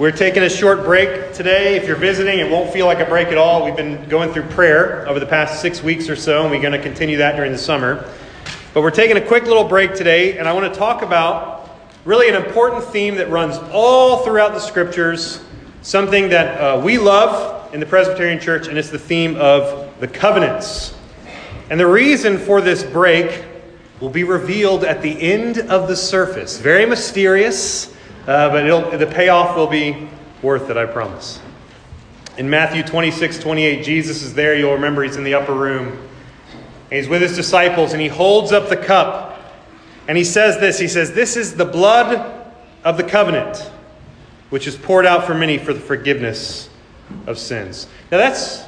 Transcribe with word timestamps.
We're 0.00 0.12
taking 0.12 0.44
a 0.44 0.48
short 0.48 0.82
break 0.82 1.34
today. 1.34 1.76
If 1.76 1.86
you're 1.86 1.94
visiting, 1.94 2.38
it 2.38 2.50
won't 2.50 2.72
feel 2.72 2.86
like 2.86 3.00
a 3.00 3.04
break 3.04 3.28
at 3.28 3.36
all. 3.36 3.66
We've 3.66 3.76
been 3.76 4.08
going 4.08 4.32
through 4.32 4.44
prayer 4.44 5.06
over 5.06 5.20
the 5.20 5.26
past 5.26 5.60
six 5.60 5.82
weeks 5.82 6.08
or 6.08 6.16
so, 6.16 6.40
and 6.40 6.50
we're 6.50 6.62
going 6.62 6.72
to 6.72 6.80
continue 6.80 7.18
that 7.18 7.36
during 7.36 7.52
the 7.52 7.58
summer. 7.58 8.10
But 8.72 8.80
we're 8.80 8.92
taking 8.92 9.18
a 9.18 9.20
quick 9.20 9.44
little 9.44 9.64
break 9.64 9.92
today, 9.92 10.38
and 10.38 10.48
I 10.48 10.54
want 10.54 10.72
to 10.72 10.78
talk 10.78 11.02
about 11.02 11.68
really 12.06 12.30
an 12.30 12.34
important 12.34 12.82
theme 12.84 13.16
that 13.16 13.28
runs 13.28 13.58
all 13.72 14.24
throughout 14.24 14.54
the 14.54 14.58
scriptures, 14.58 15.44
something 15.82 16.30
that 16.30 16.58
uh, 16.58 16.80
we 16.80 16.96
love 16.96 17.74
in 17.74 17.78
the 17.78 17.84
Presbyterian 17.84 18.40
Church, 18.40 18.68
and 18.68 18.78
it's 18.78 18.88
the 18.88 18.98
theme 18.98 19.36
of 19.36 20.00
the 20.00 20.08
covenants. 20.08 20.94
And 21.68 21.78
the 21.78 21.86
reason 21.86 22.38
for 22.38 22.62
this 22.62 22.84
break 22.84 23.44
will 24.00 24.08
be 24.08 24.24
revealed 24.24 24.82
at 24.82 25.02
the 25.02 25.20
end 25.20 25.58
of 25.58 25.88
the 25.88 25.96
surface. 25.96 26.56
Very 26.56 26.86
mysterious. 26.86 27.94
Uh, 28.30 28.48
but 28.48 28.96
the 28.96 29.08
payoff 29.08 29.56
will 29.56 29.66
be 29.66 30.08
worth 30.40 30.70
it, 30.70 30.76
I 30.76 30.86
promise. 30.86 31.40
In 32.38 32.48
Matthew 32.48 32.84
26, 32.84 33.40
28, 33.40 33.84
Jesus 33.84 34.22
is 34.22 34.34
there. 34.34 34.54
You'll 34.54 34.74
remember 34.74 35.02
he's 35.02 35.16
in 35.16 35.24
the 35.24 35.34
upper 35.34 35.52
room. 35.52 36.08
He's 36.90 37.08
with 37.08 37.22
his 37.22 37.34
disciples, 37.34 37.92
and 37.92 38.00
he 38.00 38.06
holds 38.06 38.52
up 38.52 38.68
the 38.68 38.76
cup. 38.76 39.36
And 40.06 40.16
he 40.16 40.22
says 40.22 40.60
this 40.60 40.78
He 40.78 40.86
says, 40.86 41.12
This 41.12 41.36
is 41.36 41.56
the 41.56 41.64
blood 41.64 42.54
of 42.84 42.96
the 42.96 43.02
covenant, 43.02 43.68
which 44.50 44.68
is 44.68 44.76
poured 44.76 45.06
out 45.06 45.24
for 45.24 45.34
many 45.34 45.58
for 45.58 45.72
the 45.72 45.80
forgiveness 45.80 46.70
of 47.26 47.36
sins. 47.36 47.88
Now 48.12 48.18
that's 48.18 48.62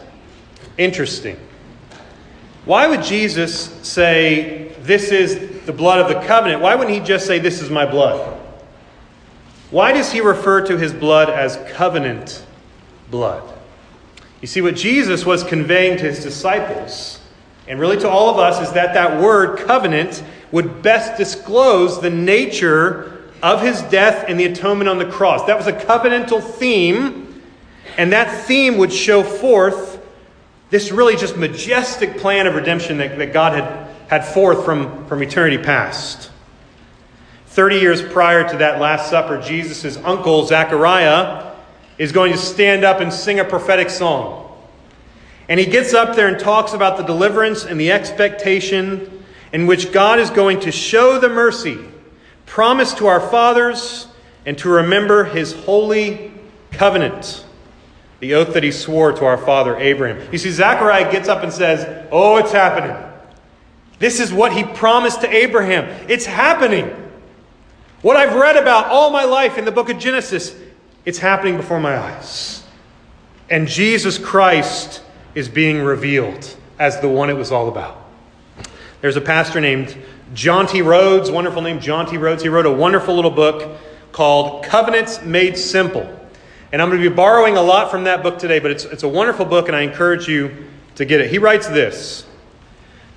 interesting. 0.76 1.38
Why 2.64 2.88
would 2.88 3.04
Jesus 3.04 3.66
say, 3.86 4.74
This 4.80 5.12
is 5.12 5.64
the 5.66 5.72
blood 5.72 6.00
of 6.00 6.08
the 6.08 6.26
covenant? 6.26 6.62
Why 6.62 6.74
wouldn't 6.74 6.98
he 6.98 7.06
just 7.06 7.28
say, 7.28 7.38
This 7.38 7.62
is 7.62 7.70
my 7.70 7.88
blood? 7.88 8.40
Why 9.72 9.90
does 9.90 10.12
he 10.12 10.20
refer 10.20 10.64
to 10.66 10.78
his 10.78 10.92
blood 10.92 11.28
as 11.28 11.58
covenant 11.72 12.46
blood? 13.10 13.42
You 14.40 14.46
see, 14.46 14.60
what 14.60 14.76
Jesus 14.76 15.26
was 15.26 15.42
conveying 15.42 15.96
to 15.96 16.04
his 16.04 16.22
disciples, 16.22 17.20
and 17.66 17.80
really 17.80 17.96
to 17.98 18.08
all 18.08 18.30
of 18.30 18.38
us, 18.38 18.60
is 18.60 18.72
that 18.74 18.94
that 18.94 19.20
word 19.20 19.58
covenant 19.66 20.22
would 20.52 20.82
best 20.82 21.16
disclose 21.16 22.00
the 22.00 22.10
nature 22.10 23.30
of 23.42 23.62
his 23.62 23.82
death 23.82 24.26
and 24.28 24.38
the 24.38 24.44
atonement 24.44 24.88
on 24.88 24.98
the 24.98 25.10
cross. 25.10 25.46
That 25.46 25.56
was 25.56 25.66
a 25.66 25.72
covenantal 25.72 26.42
theme, 26.42 27.42
and 27.96 28.12
that 28.12 28.44
theme 28.46 28.76
would 28.76 28.92
show 28.92 29.24
forth 29.24 30.00
this 30.70 30.92
really 30.92 31.16
just 31.16 31.36
majestic 31.36 32.18
plan 32.18 32.46
of 32.46 32.54
redemption 32.54 32.98
that, 32.98 33.18
that 33.18 33.32
God 33.32 33.54
had 33.54 33.82
had 34.12 34.26
forth 34.26 34.66
from, 34.66 35.06
from 35.06 35.22
eternity 35.22 35.56
past. 35.56 36.30
30 37.52 37.76
years 37.76 38.00
prior 38.00 38.48
to 38.48 38.56
that 38.56 38.80
Last 38.80 39.10
Supper, 39.10 39.38
Jesus' 39.38 39.98
uncle, 39.98 40.46
Zechariah, 40.46 41.52
is 41.98 42.10
going 42.10 42.32
to 42.32 42.38
stand 42.38 42.82
up 42.82 43.00
and 43.00 43.12
sing 43.12 43.40
a 43.40 43.44
prophetic 43.44 43.90
song. 43.90 44.56
And 45.50 45.60
he 45.60 45.66
gets 45.66 45.92
up 45.92 46.16
there 46.16 46.28
and 46.28 46.38
talks 46.38 46.72
about 46.72 46.96
the 46.96 47.02
deliverance 47.02 47.66
and 47.66 47.78
the 47.78 47.92
expectation 47.92 49.22
in 49.52 49.66
which 49.66 49.92
God 49.92 50.18
is 50.18 50.30
going 50.30 50.60
to 50.60 50.72
show 50.72 51.18
the 51.18 51.28
mercy 51.28 51.76
promised 52.46 52.96
to 52.98 53.06
our 53.06 53.20
fathers 53.20 54.06
and 54.46 54.56
to 54.56 54.70
remember 54.70 55.24
his 55.24 55.52
holy 55.52 56.32
covenant, 56.70 57.44
the 58.20 58.32
oath 58.32 58.54
that 58.54 58.62
he 58.62 58.72
swore 58.72 59.12
to 59.12 59.26
our 59.26 59.36
father 59.36 59.76
Abraham. 59.76 60.26
You 60.32 60.38
see, 60.38 60.50
Zechariah 60.50 61.12
gets 61.12 61.28
up 61.28 61.42
and 61.42 61.52
says, 61.52 62.08
Oh, 62.10 62.38
it's 62.38 62.52
happening. 62.52 62.96
This 63.98 64.20
is 64.20 64.32
what 64.32 64.54
he 64.54 64.64
promised 64.64 65.20
to 65.20 65.30
Abraham. 65.30 65.84
It's 66.08 66.24
happening. 66.24 67.01
What 68.02 68.16
I've 68.16 68.34
read 68.34 68.56
about 68.56 68.86
all 68.86 69.10
my 69.10 69.24
life 69.24 69.58
in 69.58 69.64
the 69.64 69.70
book 69.70 69.88
of 69.88 69.96
Genesis, 69.96 70.56
it's 71.04 71.18
happening 71.18 71.56
before 71.56 71.78
my 71.78 71.96
eyes. 71.96 72.64
And 73.48 73.68
Jesus 73.68 74.18
Christ 74.18 75.02
is 75.36 75.48
being 75.48 75.82
revealed 75.82 76.56
as 76.80 77.00
the 77.00 77.08
one 77.08 77.30
it 77.30 77.36
was 77.36 77.52
all 77.52 77.68
about. 77.68 77.96
There's 79.02 79.14
a 79.14 79.20
pastor 79.20 79.60
named 79.60 79.96
Jonty 80.34 80.84
Rhodes, 80.84 81.30
wonderful 81.30 81.62
name, 81.62 81.78
Jonty 81.78 82.20
Rhodes. 82.20 82.42
He 82.42 82.48
wrote 82.48 82.66
a 82.66 82.72
wonderful 82.72 83.14
little 83.14 83.30
book 83.30 83.78
called 84.10 84.64
Covenants 84.64 85.22
Made 85.22 85.56
Simple. 85.56 86.02
And 86.72 86.82
I'm 86.82 86.88
going 86.88 87.00
to 87.00 87.08
be 87.08 87.14
borrowing 87.14 87.56
a 87.56 87.62
lot 87.62 87.90
from 87.92 88.04
that 88.04 88.24
book 88.24 88.36
today, 88.36 88.58
but 88.58 88.72
it's, 88.72 88.84
it's 88.84 89.04
a 89.04 89.08
wonderful 89.08 89.44
book, 89.44 89.68
and 89.68 89.76
I 89.76 89.82
encourage 89.82 90.26
you 90.26 90.68
to 90.96 91.04
get 91.04 91.20
it. 91.20 91.30
He 91.30 91.38
writes 91.38 91.68
this 91.68 92.26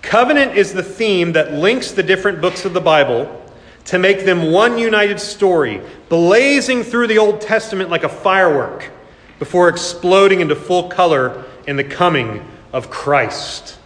Covenant 0.03 0.55
is 0.55 0.73
the 0.73 0.83
theme 0.83 1.33
that 1.33 1.53
links 1.53 1.91
the 1.91 2.03
different 2.03 2.39
books 2.39 2.65
of 2.65 2.73
the 2.73 2.81
Bible 2.81 3.41
to 3.85 3.99
make 3.99 4.25
them 4.25 4.51
one 4.51 4.77
united 4.77 5.19
story, 5.19 5.81
blazing 6.09 6.83
through 6.83 7.07
the 7.07 7.17
Old 7.17 7.41
Testament 7.41 7.89
like 7.89 8.03
a 8.03 8.09
firework 8.09 8.91
before 9.39 9.69
exploding 9.69 10.41
into 10.41 10.55
full 10.55 10.89
color 10.89 11.43
in 11.67 11.75
the 11.75 11.83
coming 11.83 12.45
of 12.73 12.89
Christ. 12.89 13.77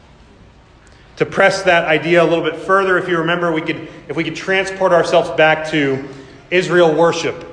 To 1.17 1.25
press 1.25 1.63
that 1.63 1.85
idea 1.85 2.23
a 2.23 2.25
little 2.25 2.43
bit 2.43 2.55
further, 2.55 2.97
if 2.97 3.09
you 3.09 3.17
remember, 3.17 3.51
we 3.51 3.61
could, 3.61 3.89
if 4.07 4.15
we 4.15 4.23
could 4.23 4.37
transport 4.37 4.93
ourselves 4.93 5.29
back 5.31 5.69
to 5.71 6.07
Israel 6.49 6.95
worship. 6.95 7.45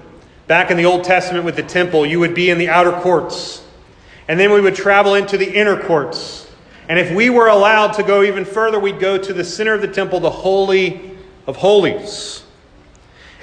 Back 0.47 0.71
in 0.71 0.77
the 0.77 0.85
Old 0.85 1.03
Testament 1.03 1.45
with 1.45 1.57
the 1.57 1.65
temple, 1.65 2.07
you 2.07 2.21
would 2.21 2.35
be 2.35 2.51
in 2.51 2.59
the 2.59 2.69
outer 2.69 2.93
courts. 2.93 3.65
And 4.29 4.39
then 4.39 4.53
we 4.53 4.61
would 4.61 4.77
travel 4.77 5.15
into 5.15 5.37
the 5.37 5.53
inner 5.53 5.81
courts. 5.83 6.49
And 6.89 6.99
if 6.99 7.13
we 7.13 7.31
were 7.31 7.49
allowed 7.49 7.95
to 7.95 8.05
go 8.05 8.23
even 8.23 8.45
further, 8.45 8.79
we'd 8.79 9.01
go 9.01 9.19
to 9.19 9.33
the 9.33 9.43
center 9.43 9.75
of 9.75 9.81
the 9.81 9.89
temple, 9.89 10.21
the 10.21 10.31
Holy 10.31 11.16
of 11.47 11.57
Holies. 11.57 12.43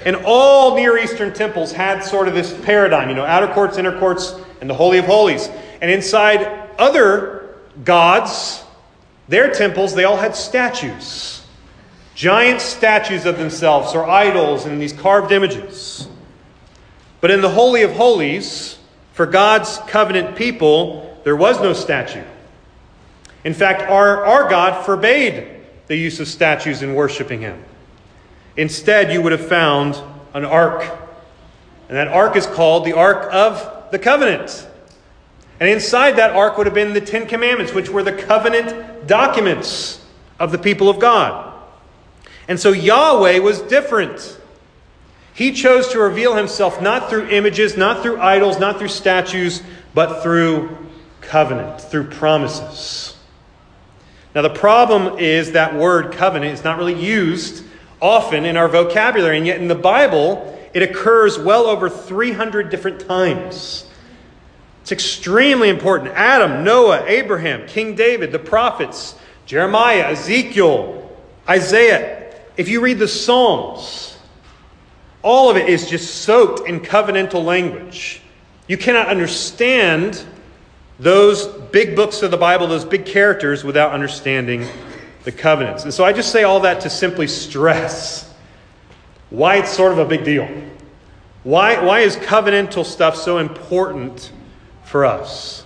And 0.04 0.16
all 0.24 0.76
Near 0.76 0.98
Eastern 0.98 1.32
temples 1.32 1.72
had 1.72 2.02
sort 2.02 2.28
of 2.28 2.34
this 2.34 2.52
paradigm, 2.64 3.08
you 3.08 3.14
know, 3.14 3.24
outer 3.24 3.52
courts, 3.52 3.78
inner 3.78 3.98
courts, 3.98 4.34
and 4.60 4.68
the 4.68 4.74
Holy 4.74 4.98
of 4.98 5.06
Holies. 5.06 5.48
And 5.80 5.90
inside 5.90 6.70
other 6.78 7.54
gods, 7.84 8.62
their 9.28 9.50
temples, 9.52 9.94
they 9.94 10.04
all 10.04 10.16
had 10.16 10.36
statues. 10.36 11.44
Giant 12.14 12.60
statues 12.60 13.24
of 13.24 13.38
themselves 13.38 13.94
or 13.94 14.04
idols 14.08 14.66
and 14.66 14.80
these 14.80 14.92
carved 14.92 15.32
images. 15.32 16.08
But 17.20 17.30
in 17.30 17.40
the 17.40 17.50
Holy 17.50 17.82
of 17.82 17.92
Holies, 17.92 18.78
for 19.14 19.26
God's 19.26 19.78
covenant 19.86 20.36
people, 20.36 21.20
there 21.24 21.36
was 21.36 21.58
no 21.60 21.72
statue. 21.72 22.22
In 23.44 23.54
fact, 23.54 23.82
our, 23.82 24.24
our 24.24 24.48
God 24.48 24.84
forbade 24.84 25.48
the 25.86 25.96
use 25.96 26.20
of 26.20 26.28
statues 26.28 26.82
in 26.82 26.94
worshiping 26.94 27.40
Him. 27.40 27.62
Instead, 28.56 29.12
you 29.12 29.20
would 29.22 29.32
have 29.32 29.46
found 29.46 30.00
an 30.32 30.44
ark. 30.44 30.82
And 31.88 31.96
that 31.96 32.08
ark 32.08 32.36
is 32.36 32.46
called 32.46 32.84
the 32.84 32.92
Ark 32.92 33.28
of 33.32 33.90
the 33.90 33.98
Covenant. 33.98 34.66
And 35.60 35.68
inside 35.68 36.16
that 36.16 36.32
ark 36.32 36.56
would 36.58 36.66
have 36.66 36.74
been 36.74 36.92
the 36.92 37.00
Ten 37.00 37.26
Commandments, 37.26 37.72
which 37.72 37.88
were 37.88 38.02
the 38.02 38.12
covenant 38.12 39.06
documents 39.06 40.04
of 40.38 40.52
the 40.52 40.58
people 40.58 40.88
of 40.88 40.98
God. 40.98 41.52
And 42.48 42.58
so 42.58 42.72
Yahweh 42.72 43.38
was 43.38 43.60
different. 43.62 44.38
He 45.32 45.52
chose 45.52 45.88
to 45.88 45.98
reveal 45.98 46.36
himself 46.36 46.80
not 46.80 47.10
through 47.10 47.28
images, 47.28 47.76
not 47.76 48.02
through 48.02 48.20
idols, 48.20 48.58
not 48.58 48.78
through 48.78 48.88
statues, 48.88 49.62
but 49.94 50.22
through 50.22 50.76
covenant, 51.20 51.80
through 51.80 52.10
promises. 52.10 53.16
Now, 54.34 54.42
the 54.42 54.50
problem 54.50 55.18
is 55.18 55.52
that 55.52 55.74
word 55.74 56.12
covenant 56.12 56.52
is 56.52 56.64
not 56.64 56.78
really 56.78 57.00
used 57.00 57.64
often 58.04 58.44
in 58.44 58.54
our 58.58 58.68
vocabulary, 58.68 59.38
and 59.38 59.46
yet 59.46 59.58
in 59.58 59.66
the 59.66 59.74
Bible, 59.74 60.54
it 60.74 60.82
occurs 60.82 61.38
well 61.38 61.64
over 61.64 61.88
300 61.88 62.68
different 62.68 63.00
times. 63.08 63.86
It's 64.82 64.92
extremely 64.92 65.70
important. 65.70 66.12
Adam, 66.14 66.64
Noah, 66.64 67.06
Abraham, 67.06 67.66
King 67.66 67.94
David, 67.94 68.30
the 68.30 68.38
prophets, 68.38 69.14
Jeremiah, 69.46 70.10
Ezekiel, 70.10 71.10
Isaiah. 71.48 72.34
If 72.58 72.68
you 72.68 72.82
read 72.82 72.98
the 72.98 73.08
Psalms, 73.08 74.18
all 75.22 75.48
of 75.48 75.56
it 75.56 75.70
is 75.70 75.88
just 75.88 76.22
soaked 76.24 76.68
in 76.68 76.80
covenantal 76.80 77.42
language. 77.42 78.20
You 78.68 78.76
cannot 78.76 79.06
understand 79.06 80.22
those 80.98 81.46
big 81.46 81.96
books 81.96 82.22
of 82.22 82.30
the 82.30 82.36
Bible, 82.36 82.66
those 82.66 82.84
big 82.84 83.06
characters, 83.06 83.64
without 83.64 83.92
understanding 83.92 84.66
the 85.24 85.32
covenants. 85.32 85.84
And 85.84 85.92
so 85.92 86.04
I 86.04 86.12
just 86.12 86.30
say 86.30 86.44
all 86.44 86.60
that 86.60 86.82
to 86.82 86.90
simply 86.90 87.26
stress 87.26 88.32
why 89.30 89.56
it's 89.56 89.70
sort 89.70 89.92
of 89.92 89.98
a 89.98 90.04
big 90.04 90.24
deal. 90.24 90.48
Why, 91.42 91.82
why 91.82 92.00
is 92.00 92.16
covenantal 92.16 92.84
stuff 92.84 93.16
so 93.16 93.38
important 93.38 94.32
for 94.84 95.04
us? 95.04 95.64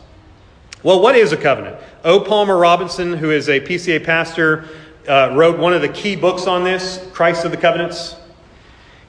Well, 0.83 1.03
what 1.03 1.17
is 1.17 1.33
a 1.33 1.37
covenant? 1.37 1.77
O. 2.05 2.21
Palmer 2.21 2.57
Robertson, 2.57 3.13
who 3.13 3.31
is 3.31 3.49
a 3.49 3.61
PCA 3.61 4.05
pastor, 4.05 4.69
uh, 5.09 5.33
wrote 5.35 5.59
one 5.59 5.73
of 5.73 5.83
the 5.83 5.89
key 5.89 6.17
books 6.17 6.47
on 6.47 6.65
this, 6.65 7.05
Christ 7.13 7.45
of 7.45 7.51
the 7.51 7.57
Covenants. 7.57 8.17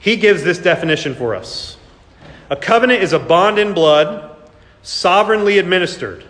He 0.00 0.16
gives 0.16 0.42
this 0.42 0.58
definition 0.58 1.14
for 1.14 1.34
us 1.34 1.76
A 2.48 2.56
covenant 2.56 3.02
is 3.02 3.12
a 3.12 3.18
bond 3.18 3.58
in 3.58 3.74
blood, 3.74 4.36
sovereignly 4.82 5.58
administered 5.58 6.24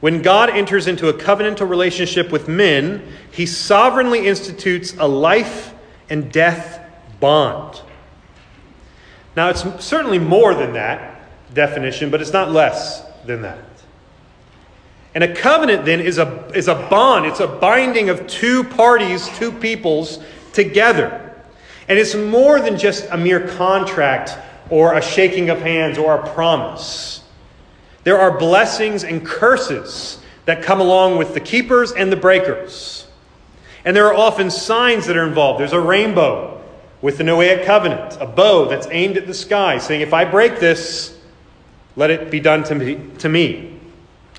when 0.00 0.22
God 0.22 0.50
enters 0.50 0.86
into 0.86 1.08
a 1.08 1.14
covenantal 1.14 1.68
relationship 1.68 2.30
with 2.30 2.48
men, 2.48 3.02
he 3.30 3.46
sovereignly 3.46 4.26
institutes 4.26 4.94
a 4.98 5.08
life 5.08 5.74
and 6.10 6.30
death 6.30 6.80
bond. 7.18 7.80
Now, 9.36 9.48
it's 9.48 9.64
certainly 9.84 10.18
more 10.18 10.54
than 10.54 10.74
that. 10.74 11.12
definition, 11.54 12.10
but 12.10 12.20
it's 12.20 12.32
not 12.32 12.50
less 12.50 13.02
than 13.24 13.42
that. 13.42 13.58
And 15.14 15.24
a 15.24 15.34
covenant 15.34 15.86
then 15.86 16.00
is 16.00 16.18
a, 16.18 16.46
is 16.54 16.68
a 16.68 16.74
bond, 16.74 17.24
it's 17.24 17.40
a 17.40 17.46
binding 17.46 18.10
of 18.10 18.26
two 18.26 18.64
parties, 18.64 19.28
two 19.38 19.50
peoples 19.50 20.18
together. 20.52 21.34
And 21.88 21.98
it's 21.98 22.14
more 22.14 22.60
than 22.60 22.78
just 22.78 23.08
a 23.10 23.16
mere 23.16 23.48
contract 23.56 24.36
or 24.68 24.94
a 24.94 25.00
shaking 25.00 25.48
of 25.48 25.60
hands 25.60 25.96
or 25.96 26.16
a 26.16 26.34
promise. 26.34 27.22
There 28.06 28.20
are 28.20 28.38
blessings 28.38 29.02
and 29.02 29.26
curses 29.26 30.20
that 30.44 30.62
come 30.62 30.80
along 30.80 31.18
with 31.18 31.34
the 31.34 31.40
keepers 31.40 31.90
and 31.90 32.12
the 32.12 32.16
breakers. 32.16 33.04
And 33.84 33.96
there 33.96 34.06
are 34.06 34.14
often 34.14 34.48
signs 34.48 35.06
that 35.06 35.16
are 35.16 35.26
involved. 35.26 35.58
There's 35.58 35.72
a 35.72 35.80
rainbow 35.80 36.62
with 37.02 37.18
the 37.18 37.24
Noahic 37.24 37.64
covenant, 37.64 38.16
a 38.20 38.26
bow 38.26 38.66
that's 38.68 38.86
aimed 38.92 39.16
at 39.16 39.26
the 39.26 39.34
sky, 39.34 39.78
saying, 39.78 40.02
If 40.02 40.14
I 40.14 40.24
break 40.24 40.60
this, 40.60 41.18
let 41.96 42.10
it 42.10 42.30
be 42.30 42.38
done 42.38 42.62
to 42.62 42.76
me. 42.76 43.00
To 43.18 43.28
me. 43.28 43.76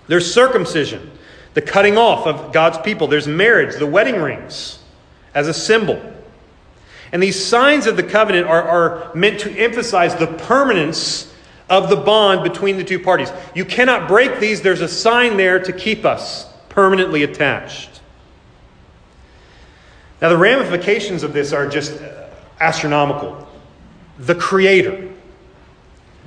There's 0.08 0.34
circumcision, 0.34 1.12
the 1.54 1.62
cutting 1.62 1.98
off 1.98 2.26
of 2.26 2.54
God's 2.54 2.78
people. 2.78 3.08
There's 3.08 3.28
marriage, 3.28 3.76
the 3.76 3.86
wedding 3.86 4.22
rings 4.22 4.80
as 5.34 5.50
a 5.50 5.54
symbol. 5.54 6.02
And 7.12 7.22
these 7.22 7.46
signs 7.46 7.86
of 7.86 7.98
the 7.98 8.04
covenant 8.04 8.48
are, 8.48 8.64
are 8.64 9.14
meant 9.14 9.42
to 9.42 9.52
emphasize 9.52 10.16
the 10.16 10.28
permanence 10.28 11.34
of 11.70 11.90
the 11.90 11.96
bond 11.96 12.44
between 12.44 12.78
the 12.78 12.84
two 12.84 13.00
parties. 13.00 13.32
You 13.54 13.66
cannot 13.66 14.08
break 14.08 14.40
these, 14.40 14.62
there's 14.62 14.82
a 14.82 14.88
sign 14.88 15.38
there 15.38 15.60
to 15.60 15.74
keep 15.74 16.06
us 16.06 16.52
permanently 16.70 17.24
attached. 17.24 18.02
Now, 20.22 20.30
the 20.30 20.38
ramifications 20.38 21.24
of 21.24 21.34
this 21.34 21.54
are 21.54 21.68
just 21.68 22.02
astronomical. 22.60 23.48
The 24.20 24.36
Creator, 24.36 25.10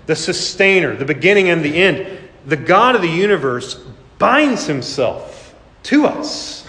the 0.07 0.15
Sustainer, 0.15 0.95
the 0.95 1.05
beginning 1.05 1.51
and 1.51 1.65
the 1.65 1.75
end, 1.75 2.19
the 2.47 2.57
God 2.57 2.95
of 2.95 3.03
the 3.03 3.09
universe 3.09 3.75
binds 4.19 4.67
Himself 4.67 5.55
to 5.85 6.07
us. 6.07 6.67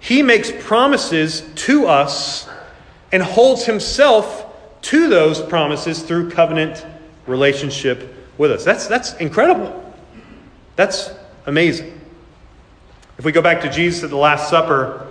He 0.00 0.22
makes 0.22 0.52
promises 0.60 1.42
to 1.54 1.86
us 1.86 2.46
and 3.12 3.22
holds 3.22 3.64
himself 3.64 4.44
to 4.82 5.08
those 5.08 5.40
promises 5.40 6.02
through 6.02 6.30
covenant 6.30 6.84
relationship 7.26 8.14
with 8.38 8.50
us. 8.50 8.64
That's, 8.64 8.86
that's 8.86 9.14
incredible. 9.14 9.94
That's 10.76 11.10
amazing. 11.46 12.00
If 13.18 13.24
we 13.24 13.32
go 13.32 13.42
back 13.42 13.60
to 13.62 13.70
Jesus 13.70 14.02
at 14.02 14.10
the 14.10 14.16
Last 14.16 14.50
Supper, 14.50 15.06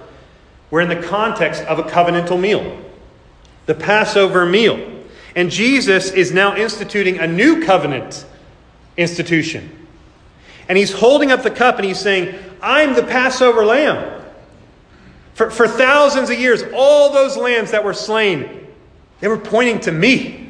we're 0.69 0.81
in 0.81 0.89
the 0.89 1.07
context 1.07 1.63
of 1.63 1.80
a 1.80 1.83
covenantal 1.83 2.39
meal, 2.39 2.81
the 3.65 3.75
Passover 3.75 4.45
meal. 4.45 4.92
And 5.36 5.50
Jesus 5.50 6.12
is 6.12 6.31
now 6.31 6.56
instituting 6.56 7.19
a 7.19 7.27
new 7.27 7.63
covenant 7.63 8.25
institution. 8.98 9.88
And 10.68 10.77
he's 10.77 10.92
holding 10.92 11.31
up 11.31 11.44
the 11.44 11.51
cup 11.51 11.77
and 11.77 11.86
he's 11.86 12.00
saying, 12.00 12.36
I'm 12.62 12.94
the 12.94 13.04
Passover 13.04 13.65
lamb. 13.65 14.21
For, 15.33 15.50
for 15.50 15.68
thousands 15.68 16.30
of 16.30 16.39
years, 16.39 16.63
all 16.74 17.12
those 17.12 17.36
lambs 17.36 17.71
that 17.71 17.83
were 17.83 17.94
slain, 17.94 18.68
they 19.19 19.27
were 19.27 19.38
pointing 19.38 19.80
to 19.81 19.92
me. 19.92 20.43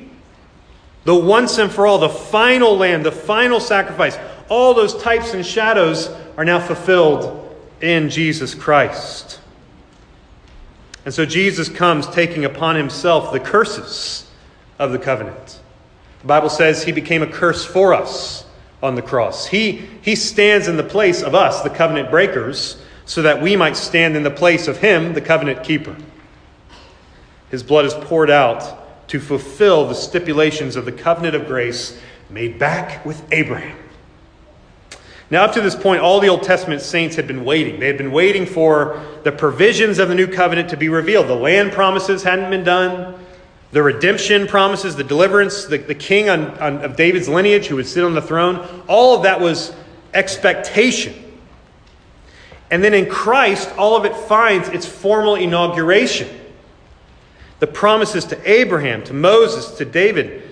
The 1.06 1.16
once 1.16 1.58
and 1.58 1.72
for 1.72 1.86
all, 1.86 1.98
the 1.98 2.10
final 2.10 2.78
lamb, 2.78 3.04
the 3.04 3.12
final 3.12 3.60
sacrifice. 3.60 4.18
All 4.50 4.74
those 4.74 5.02
types 5.02 5.34
and 5.34 5.46
shadows 5.46 6.10
are 6.38 6.46
now 6.46 6.60
fulfilled 6.60 7.56
in 7.82 8.10
Jesus 8.10 8.56
Christ. 8.56 9.42
And 11.06 11.14
so 11.14 11.26
Jesus 11.26 11.68
comes 11.68 12.08
taking 12.08 12.46
upon 12.46 12.76
himself 12.76 13.34
the 13.34 13.40
curses 13.40 14.30
of 14.80 14.92
the 14.92 15.00
covenant. 15.00 15.60
The 16.22 16.28
Bible 16.28 16.50
says 16.50 16.84
he 16.84 16.94
became 16.94 17.22
a 17.22 17.28
curse 17.28 17.66
for 17.66 17.94
us 17.94 18.46
on 18.82 18.96
the 18.96 19.02
cross. 19.02 19.46
He, 19.46 19.86
he 20.02 20.16
stands 20.16 20.70
in 20.70 20.78
the 20.78 20.84
place 20.84 21.22
of 21.22 21.36
us, 21.36 21.62
the 21.62 21.70
covenant 21.70 22.10
breakers, 22.10 22.82
so 23.06 23.22
that 23.24 23.42
we 23.42 23.58
might 23.58 23.76
stand 23.76 24.16
in 24.16 24.24
the 24.24 24.32
place 24.32 24.70
of 24.70 24.78
him, 24.78 25.14
the 25.14 25.22
covenant 25.22 25.64
keeper. 25.64 25.96
His 27.52 27.62
blood 27.62 27.84
is 27.84 27.94
poured 27.94 28.30
out 28.30 28.83
to 29.08 29.20
fulfill 29.20 29.88
the 29.88 29.96
stipulations 29.96 30.76
of 30.76 30.86
the 30.86 30.92
covenant 30.92 31.36
of 31.36 31.48
grace 31.48 32.00
made 32.30 32.58
back 32.58 33.06
with 33.06 33.24
Abraham. 33.32 33.78
Now, 35.30 35.46
up 35.46 35.54
to 35.54 35.62
this 35.62 35.76
point, 35.76 36.02
all 36.02 36.20
the 36.20 36.28
Old 36.28 36.44
Testament 36.44 36.82
saints 36.82 37.16
had 37.16 37.28
been 37.28 37.44
waiting. 37.44 37.80
They 37.80 37.88
had 37.88 37.98
been 37.98 38.12
waiting 38.12 38.46
for 38.46 39.04
the 39.24 39.32
provisions 39.32 39.98
of 39.98 40.10
the 40.10 40.16
new 40.16 40.28
covenant 40.28 40.70
to 40.70 40.78
be 40.78 40.90
revealed. 40.90 41.28
The 41.28 41.36
land 41.36 41.72
promises 41.72 42.24
hadn't 42.24 42.50
been 42.50 42.64
done, 42.64 43.20
the 43.72 43.82
redemption 43.82 44.46
promises, 44.46 44.96
the 44.96 45.04
deliverance, 45.04 45.66
the, 45.66 45.80
the 45.80 45.96
king 45.96 46.30
on, 46.30 46.52
on, 46.60 46.78
of 46.86 46.96
David's 46.96 47.28
lineage 47.28 47.66
who 47.66 47.78
would 47.78 47.88
sit 47.88 48.04
on 48.04 48.14
the 48.14 48.22
throne, 48.22 48.84
all 48.88 49.18
of 49.18 49.24
that 49.24 49.42
was 49.42 49.74
expectation. 50.14 51.16
And 52.70 52.84
then 52.84 52.94
in 52.94 53.10
Christ, 53.10 53.72
all 53.76 53.96
of 53.96 54.06
it 54.06 54.16
finds 54.16 54.70
its 54.70 54.86
formal 54.86 55.34
inauguration. 55.36 56.30
The 57.64 57.68
promises 57.68 58.26
to 58.26 58.52
Abraham, 58.52 59.06
to 59.06 59.14
Moses, 59.14 59.78
to 59.78 59.86
David, 59.86 60.44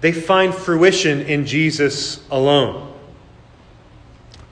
they 0.00 0.10
find 0.10 0.52
fruition 0.52 1.20
in 1.20 1.46
Jesus 1.46 2.20
alone. 2.32 2.92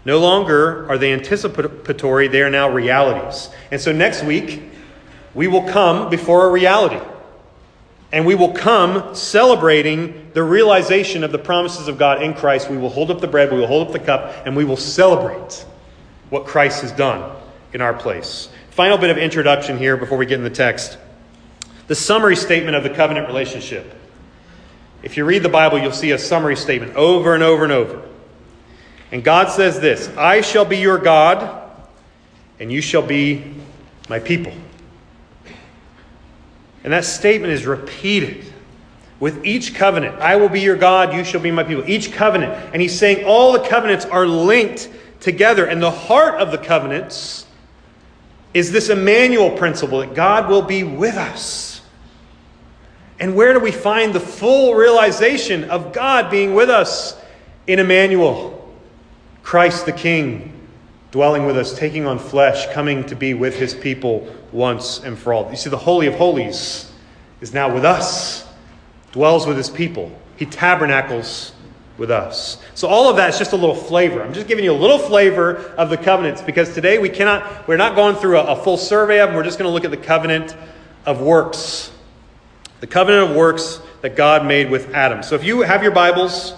No 0.05 0.21
longer 0.21 0.89
are 0.89 0.97
they 0.97 1.13
anticipatory, 1.13 2.29
they 2.29 2.43
are 2.43 2.49
now 2.49 2.71
realities. 2.71 3.49
And 3.73 3.81
so 3.81 3.91
next 3.91 4.23
week, 4.23 4.63
we 5.35 5.49
will 5.49 5.65
come 5.65 6.09
before 6.11 6.47
a 6.47 6.53
reality. 6.53 7.05
And 8.13 8.25
we 8.25 8.37
will 8.37 8.53
come 8.53 9.13
celebrating 9.13 10.31
the 10.33 10.45
realization 10.45 11.25
of 11.25 11.33
the 11.33 11.41
promises 11.41 11.89
of 11.89 11.99
God 11.99 12.23
in 12.23 12.35
Christ. 12.35 12.71
We 12.71 12.77
will 12.77 12.91
hold 12.91 13.11
up 13.11 13.21
the 13.21 13.27
bread, 13.27 13.51
we 13.51 13.59
will 13.59 13.67
hold 13.67 13.89
up 13.89 13.93
the 13.93 13.99
cup, 13.99 14.47
and 14.47 14.55
we 14.55 14.63
will 14.63 14.77
celebrate 14.77 15.67
what 16.29 16.47
Christ 16.47 16.83
has 16.83 16.93
done 16.93 17.37
in 17.73 17.81
our 17.81 17.95
place. 17.95 18.49
Final 18.71 18.97
bit 18.97 19.11
of 19.11 19.19
introduction 19.19 19.77
here 19.77 19.97
before 19.97 20.19
we 20.19 20.25
get 20.25 20.39
in 20.39 20.45
the 20.45 20.51
text. 20.51 20.97
The 21.91 21.97
summary 21.97 22.37
statement 22.37 22.77
of 22.77 22.85
the 22.85 22.91
covenant 22.91 23.27
relationship. 23.27 23.93
If 25.03 25.17
you 25.17 25.25
read 25.25 25.43
the 25.43 25.49
Bible, 25.49 25.77
you'll 25.77 25.91
see 25.91 26.13
a 26.13 26.19
summary 26.21 26.55
statement 26.55 26.95
over 26.95 27.35
and 27.35 27.43
over 27.43 27.65
and 27.65 27.73
over. 27.73 28.01
And 29.11 29.25
God 29.25 29.51
says 29.51 29.81
this 29.81 30.09
I 30.17 30.41
shall 30.41 30.65
be 30.65 30.79
your 30.79 30.99
God, 30.99 31.69
and 32.61 32.71
you 32.71 32.81
shall 32.81 33.03
be 33.03 33.57
my 34.09 34.21
people. 34.21 34.53
And 36.85 36.93
that 36.93 37.05
statement 37.05 37.53
is 37.53 37.67
repeated 37.67 38.45
with 39.19 39.45
each 39.45 39.75
covenant. 39.75 40.15
I 40.21 40.37
will 40.37 40.49
be 40.49 40.61
your 40.61 40.77
God, 40.77 41.13
you 41.13 41.25
shall 41.25 41.41
be 41.41 41.51
my 41.51 41.65
people. 41.65 41.91
Each 41.91 42.13
covenant. 42.13 42.53
And 42.73 42.81
he's 42.81 42.97
saying 42.97 43.25
all 43.25 43.51
the 43.51 43.67
covenants 43.67 44.05
are 44.05 44.29
linked 44.29 44.89
together. 45.19 45.67
And 45.67 45.83
the 45.83 45.91
heart 45.91 46.41
of 46.41 46.53
the 46.53 46.59
covenants 46.59 47.47
is 48.55 48.71
this 48.71 48.91
Emmanuel 48.91 49.51
principle 49.51 49.99
that 49.99 50.15
God 50.15 50.49
will 50.49 50.63
be 50.63 50.85
with 50.85 51.17
us. 51.17 51.70
And 53.21 53.37
where 53.37 53.53
do 53.53 53.61
we 53.61 53.71
find 53.71 54.15
the 54.15 54.21
full 54.21 54.75
realization 54.75 55.65
of 55.71 55.93
God 55.93 56.31
being 56.31 56.55
with 56.55 56.71
us? 56.71 57.17
In 57.67 57.79
Emmanuel, 57.79 58.75
Christ 59.43 59.85
the 59.85 59.93
King, 59.93 60.53
dwelling 61.11 61.45
with 61.45 61.57
us, 61.57 61.79
taking 61.79 62.07
on 62.07 62.19
flesh, 62.19 62.67
coming 62.73 63.05
to 63.07 63.15
be 63.15 63.35
with 63.35 63.57
his 63.57 63.75
people 63.75 64.35
once 64.51 65.01
and 65.01 65.19
for 65.19 65.35
all. 65.35 65.51
You 65.51 65.57
see, 65.57 65.71
the 65.71 65.77
Holy 65.77 66.07
of 66.07 66.15
Holies 66.15 66.91
is 67.41 67.53
now 67.53 67.73
with 67.73 67.85
us, 67.85 68.49
dwells 69.13 69.47
with 69.47 69.59
his 69.59 69.69
people. 69.69 70.11
He 70.37 70.47
tabernacles 70.47 71.53
with 71.99 72.11
us. 72.11 72.57
So 72.75 72.89
all 72.89 73.11
of 73.11 73.17
that 73.17 73.29
is 73.29 73.39
just 73.39 73.53
a 73.53 73.57
little 73.57 73.75
flavor. 73.75 74.23
I'm 74.23 74.33
just 74.33 74.49
giving 74.49 74.65
you 74.65 74.73
a 74.73 74.81
little 74.81 74.99
flavor 74.99 75.57
of 75.77 75.91
the 75.91 75.99
covenants 75.99 76.41
because 76.41 76.73
today 76.75 76.99
we 76.99 77.11
cannot, 77.11 77.69
we're 77.69 77.77
not 77.77 77.95
going 77.95 78.17
through 78.17 78.39
a, 78.39 78.45
a 78.53 78.57
full 78.57 78.79
survey 78.79 79.21
of 79.21 79.29
them. 79.29 79.37
We're 79.37 79.45
just 79.45 79.59
going 79.59 79.69
to 79.69 79.73
look 79.73 79.85
at 79.85 79.91
the 79.91 79.99
covenant 79.99 80.57
of 81.05 81.21
works. 81.21 81.93
The 82.81 82.87
covenant 82.87 83.31
of 83.31 83.37
works 83.37 83.81
that 84.03 84.17
God 84.17 84.45
made 84.45 84.71
with 84.71 84.95
Adam. 84.95 85.23
So 85.23 85.35
if 85.35 85.45
you 85.45 85.61
have 85.61 85.83
your 85.83 85.93
Bibles, 85.93 86.53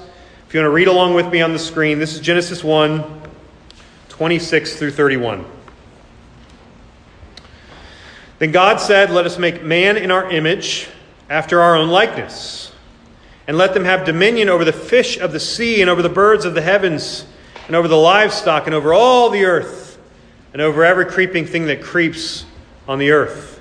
if 0.47 0.55
you 0.55 0.61
want 0.61 0.67
to 0.67 0.75
read 0.75 0.89
along 0.89 1.15
with 1.15 1.31
me 1.31 1.43
on 1.43 1.53
the 1.53 1.59
screen, 1.59 1.99
this 1.99 2.15
is 2.15 2.21
Genesis 2.21 2.65
1, 2.65 3.23
26 4.09 4.77
through 4.77 4.93
31. 4.93 5.45
Then 8.39 8.53
God 8.53 8.81
said, 8.81 9.11
Let 9.11 9.27
us 9.27 9.39
make 9.39 9.63
man 9.63 9.97
in 9.97 10.11
our 10.11 10.31
image, 10.31 10.89
after 11.29 11.61
our 11.61 11.77
own 11.77 11.89
likeness 11.89 12.73
and 13.47 13.59
let 13.59 13.75
them 13.75 13.85
have 13.85 14.05
dominion 14.05 14.49
over 14.49 14.65
the 14.65 14.73
fish 14.73 15.19
of 15.19 15.33
the 15.33 15.41
sea, 15.41 15.81
and 15.81 15.91
over 15.91 16.03
the 16.03 16.09
birds 16.09 16.45
of 16.45 16.55
the 16.55 16.63
heavens, 16.63 17.27
and 17.67 17.77
over 17.77 17.89
the 17.89 17.97
livestock, 17.97 18.67
and 18.67 18.75
over 18.75 18.95
all 18.95 19.31
the 19.31 19.45
earth, 19.45 19.99
and 20.53 20.63
over 20.63 20.85
every 20.85 21.07
creeping 21.07 21.47
thing 21.47 21.67
that 21.67 21.83
creeps 21.83 22.45
on 22.87 22.99
the 22.99 23.11
earth. 23.11 23.61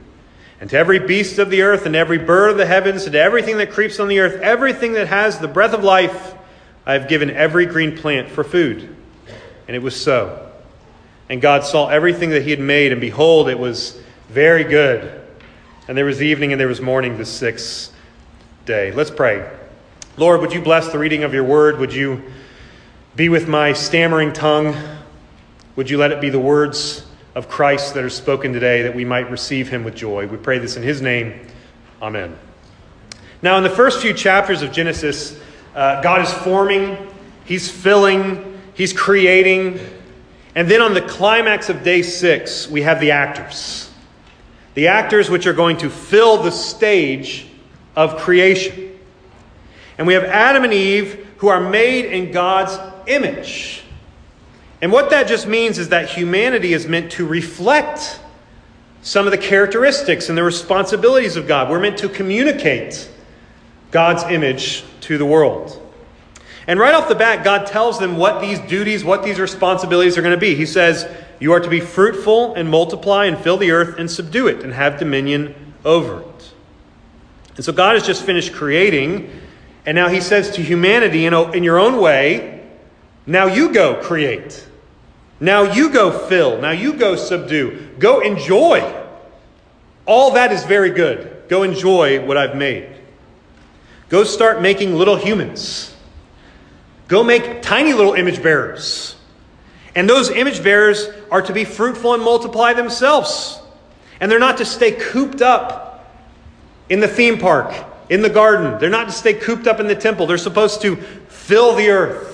And 0.61 0.69
to 0.69 0.77
every 0.77 0.99
beast 0.99 1.39
of 1.39 1.49
the 1.49 1.63
earth, 1.63 1.87
and 1.87 1.95
every 1.95 2.19
bird 2.19 2.51
of 2.51 2.57
the 2.57 2.67
heavens, 2.67 3.05
and 3.05 3.13
to 3.13 3.19
everything 3.19 3.57
that 3.57 3.71
creeps 3.71 3.99
on 3.99 4.07
the 4.07 4.19
earth, 4.19 4.39
everything 4.41 4.93
that 4.93 5.07
has 5.07 5.39
the 5.39 5.47
breath 5.47 5.73
of 5.73 5.83
life, 5.83 6.35
I 6.85 6.93
have 6.93 7.07
given 7.09 7.31
every 7.31 7.65
green 7.65 7.97
plant 7.97 8.29
for 8.29 8.43
food. 8.43 8.95
And 9.67 9.75
it 9.75 9.81
was 9.81 9.99
so. 9.99 10.51
And 11.29 11.41
God 11.41 11.63
saw 11.63 11.87
everything 11.87 12.29
that 12.29 12.43
he 12.43 12.51
had 12.51 12.59
made, 12.59 12.91
and 12.91 13.01
behold, 13.01 13.49
it 13.49 13.57
was 13.57 13.99
very 14.29 14.63
good. 14.63 15.19
And 15.87 15.97
there 15.97 16.05
was 16.05 16.21
evening 16.21 16.51
and 16.51 16.61
there 16.61 16.67
was 16.67 16.79
morning 16.79 17.17
the 17.17 17.25
sixth 17.25 17.91
day. 18.67 18.91
Let's 18.91 19.09
pray. 19.09 19.49
Lord, 20.15 20.41
would 20.41 20.53
you 20.53 20.61
bless 20.61 20.91
the 20.91 20.99
reading 20.99 21.23
of 21.23 21.33
your 21.33 21.43
word? 21.43 21.79
Would 21.79 21.91
you 21.91 22.21
be 23.15 23.29
with 23.29 23.47
my 23.47 23.73
stammering 23.73 24.31
tongue? 24.31 24.75
Would 25.75 25.89
you 25.89 25.97
let 25.97 26.11
it 26.11 26.21
be 26.21 26.29
the 26.29 26.39
words 26.39 27.07
of 27.35 27.47
Christ 27.47 27.93
that 27.93 28.03
are 28.03 28.09
spoken 28.09 28.53
today 28.53 28.81
that 28.81 28.93
we 28.93 29.05
might 29.05 29.29
receive 29.31 29.69
him 29.69 29.83
with 29.83 29.95
joy? 29.95 30.27
We 30.27 30.37
pray 30.37 30.59
this 30.59 30.77
in 30.77 30.83
his 30.83 31.01
name. 31.01 31.47
Amen. 32.01 32.37
Now, 33.41 33.57
in 33.57 33.63
the 33.63 33.69
first 33.69 34.01
few 34.01 34.13
chapters 34.13 34.61
of 34.61 34.71
Genesis, 34.71 35.39
uh, 35.73 36.01
God 36.01 36.21
is 36.21 36.31
forming, 36.31 36.97
he's 37.45 37.71
filling, 37.71 38.59
he's 38.73 38.93
creating. 38.93 39.79
And 40.55 40.69
then 40.69 40.81
on 40.81 40.93
the 40.93 41.01
climax 41.01 41.69
of 41.69 41.83
day 41.83 42.01
six, 42.01 42.69
we 42.69 42.81
have 42.81 42.99
the 42.99 43.11
actors. 43.11 43.89
The 44.73 44.87
actors 44.87 45.29
which 45.29 45.47
are 45.47 45.53
going 45.53 45.77
to 45.77 45.89
fill 45.89 46.43
the 46.43 46.51
stage 46.51 47.47
of 47.95 48.17
creation. 48.17 48.99
And 49.97 50.07
we 50.07 50.13
have 50.13 50.23
Adam 50.23 50.63
and 50.63 50.73
Eve 50.73 51.27
who 51.37 51.47
are 51.47 51.59
made 51.59 52.05
in 52.05 52.31
God's 52.31 52.77
image. 53.07 53.80
And 54.81 54.91
what 54.91 55.09
that 55.11 55.27
just 55.27 55.47
means 55.47 55.77
is 55.77 55.89
that 55.89 56.09
humanity 56.09 56.73
is 56.73 56.87
meant 56.87 57.11
to 57.13 57.25
reflect 57.25 58.19
some 59.01 59.25
of 59.25 59.31
the 59.31 59.37
characteristics 59.37 60.29
and 60.29 60.37
the 60.37 60.43
responsibilities 60.43 61.35
of 61.35 61.47
God. 61.47 61.69
We're 61.69 61.79
meant 61.79 61.97
to 61.99 62.09
communicate 62.09 63.09
God's 63.91 64.23
image 64.23 64.83
to 65.01 65.17
the 65.17 65.25
world. 65.25 65.77
And 66.67 66.79
right 66.79 66.93
off 66.93 67.07
the 67.07 67.15
bat, 67.15 67.43
God 67.43 67.67
tells 67.67 67.99
them 67.99 68.17
what 68.17 68.41
these 68.41 68.59
duties, 68.59 69.03
what 69.03 69.23
these 69.23 69.39
responsibilities 69.39 70.17
are 70.17 70.21
going 70.21 70.35
to 70.35 70.39
be. 70.39 70.55
He 70.55 70.65
says, 70.65 71.07
You 71.39 71.53
are 71.53 71.59
to 71.59 71.69
be 71.69 71.79
fruitful 71.79 72.53
and 72.53 72.69
multiply 72.69 73.25
and 73.25 73.37
fill 73.37 73.57
the 73.57 73.71
earth 73.71 73.97
and 73.97 74.09
subdue 74.09 74.47
it 74.47 74.63
and 74.63 74.73
have 74.73 74.99
dominion 74.99 75.73
over 75.83 76.21
it. 76.21 76.53
And 77.55 77.65
so 77.65 77.73
God 77.73 77.95
has 77.95 78.05
just 78.05 78.23
finished 78.23 78.53
creating 78.53 79.29
and 79.85 79.95
now 79.95 80.09
he 80.09 80.21
says 80.21 80.51
to 80.51 80.61
humanity, 80.61 81.25
in, 81.25 81.33
in 81.33 81.63
your 81.63 81.79
own 81.79 81.99
way, 81.99 82.63
now 83.25 83.47
you 83.47 83.73
go 83.73 83.95
create. 84.01 84.67
Now 85.41 85.63
you 85.63 85.89
go 85.89 86.11
fill. 86.11 86.61
Now 86.61 86.69
you 86.71 86.93
go 86.93 87.15
subdue. 87.15 87.89
Go 87.97 88.21
enjoy. 88.21 89.05
All 90.05 90.31
that 90.31 90.51
is 90.51 90.63
very 90.63 90.91
good. 90.91 91.45
Go 91.49 91.63
enjoy 91.63 92.23
what 92.25 92.37
I've 92.37 92.55
made. 92.55 92.87
Go 94.07 94.23
start 94.23 94.61
making 94.61 94.95
little 94.95 95.15
humans. 95.15 95.93
Go 97.07 97.23
make 97.23 97.61
tiny 97.61 97.91
little 97.91 98.13
image 98.13 98.41
bearers. 98.41 99.15
And 99.95 100.07
those 100.07 100.29
image 100.29 100.63
bearers 100.63 101.07
are 101.31 101.41
to 101.41 101.53
be 101.53 101.65
fruitful 101.65 102.13
and 102.13 102.23
multiply 102.23 102.73
themselves. 102.73 103.59
And 104.19 104.31
they're 104.31 104.39
not 104.39 104.57
to 104.57 104.65
stay 104.65 104.91
cooped 104.91 105.41
up 105.41 106.15
in 106.87 106.99
the 106.99 107.07
theme 107.07 107.39
park 107.39 107.73
in 108.09 108.21
the 108.21 108.29
garden. 108.29 108.77
They're 108.79 108.89
not 108.89 109.07
to 109.07 109.13
stay 109.13 109.33
cooped 109.33 109.65
up 109.65 109.79
in 109.79 109.87
the 109.87 109.95
temple, 109.95 110.27
they're 110.27 110.37
supposed 110.37 110.81
to 110.83 110.97
fill 110.97 111.75
the 111.75 111.89
earth. 111.89 112.30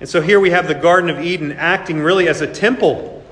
And 0.00 0.08
so 0.08 0.20
here 0.20 0.38
we 0.38 0.50
have 0.50 0.68
the 0.68 0.74
Garden 0.74 1.10
of 1.10 1.20
Eden 1.20 1.52
acting 1.52 1.98
really 1.98 2.28
as 2.28 2.40
a 2.40 2.46
temple. 2.46 3.24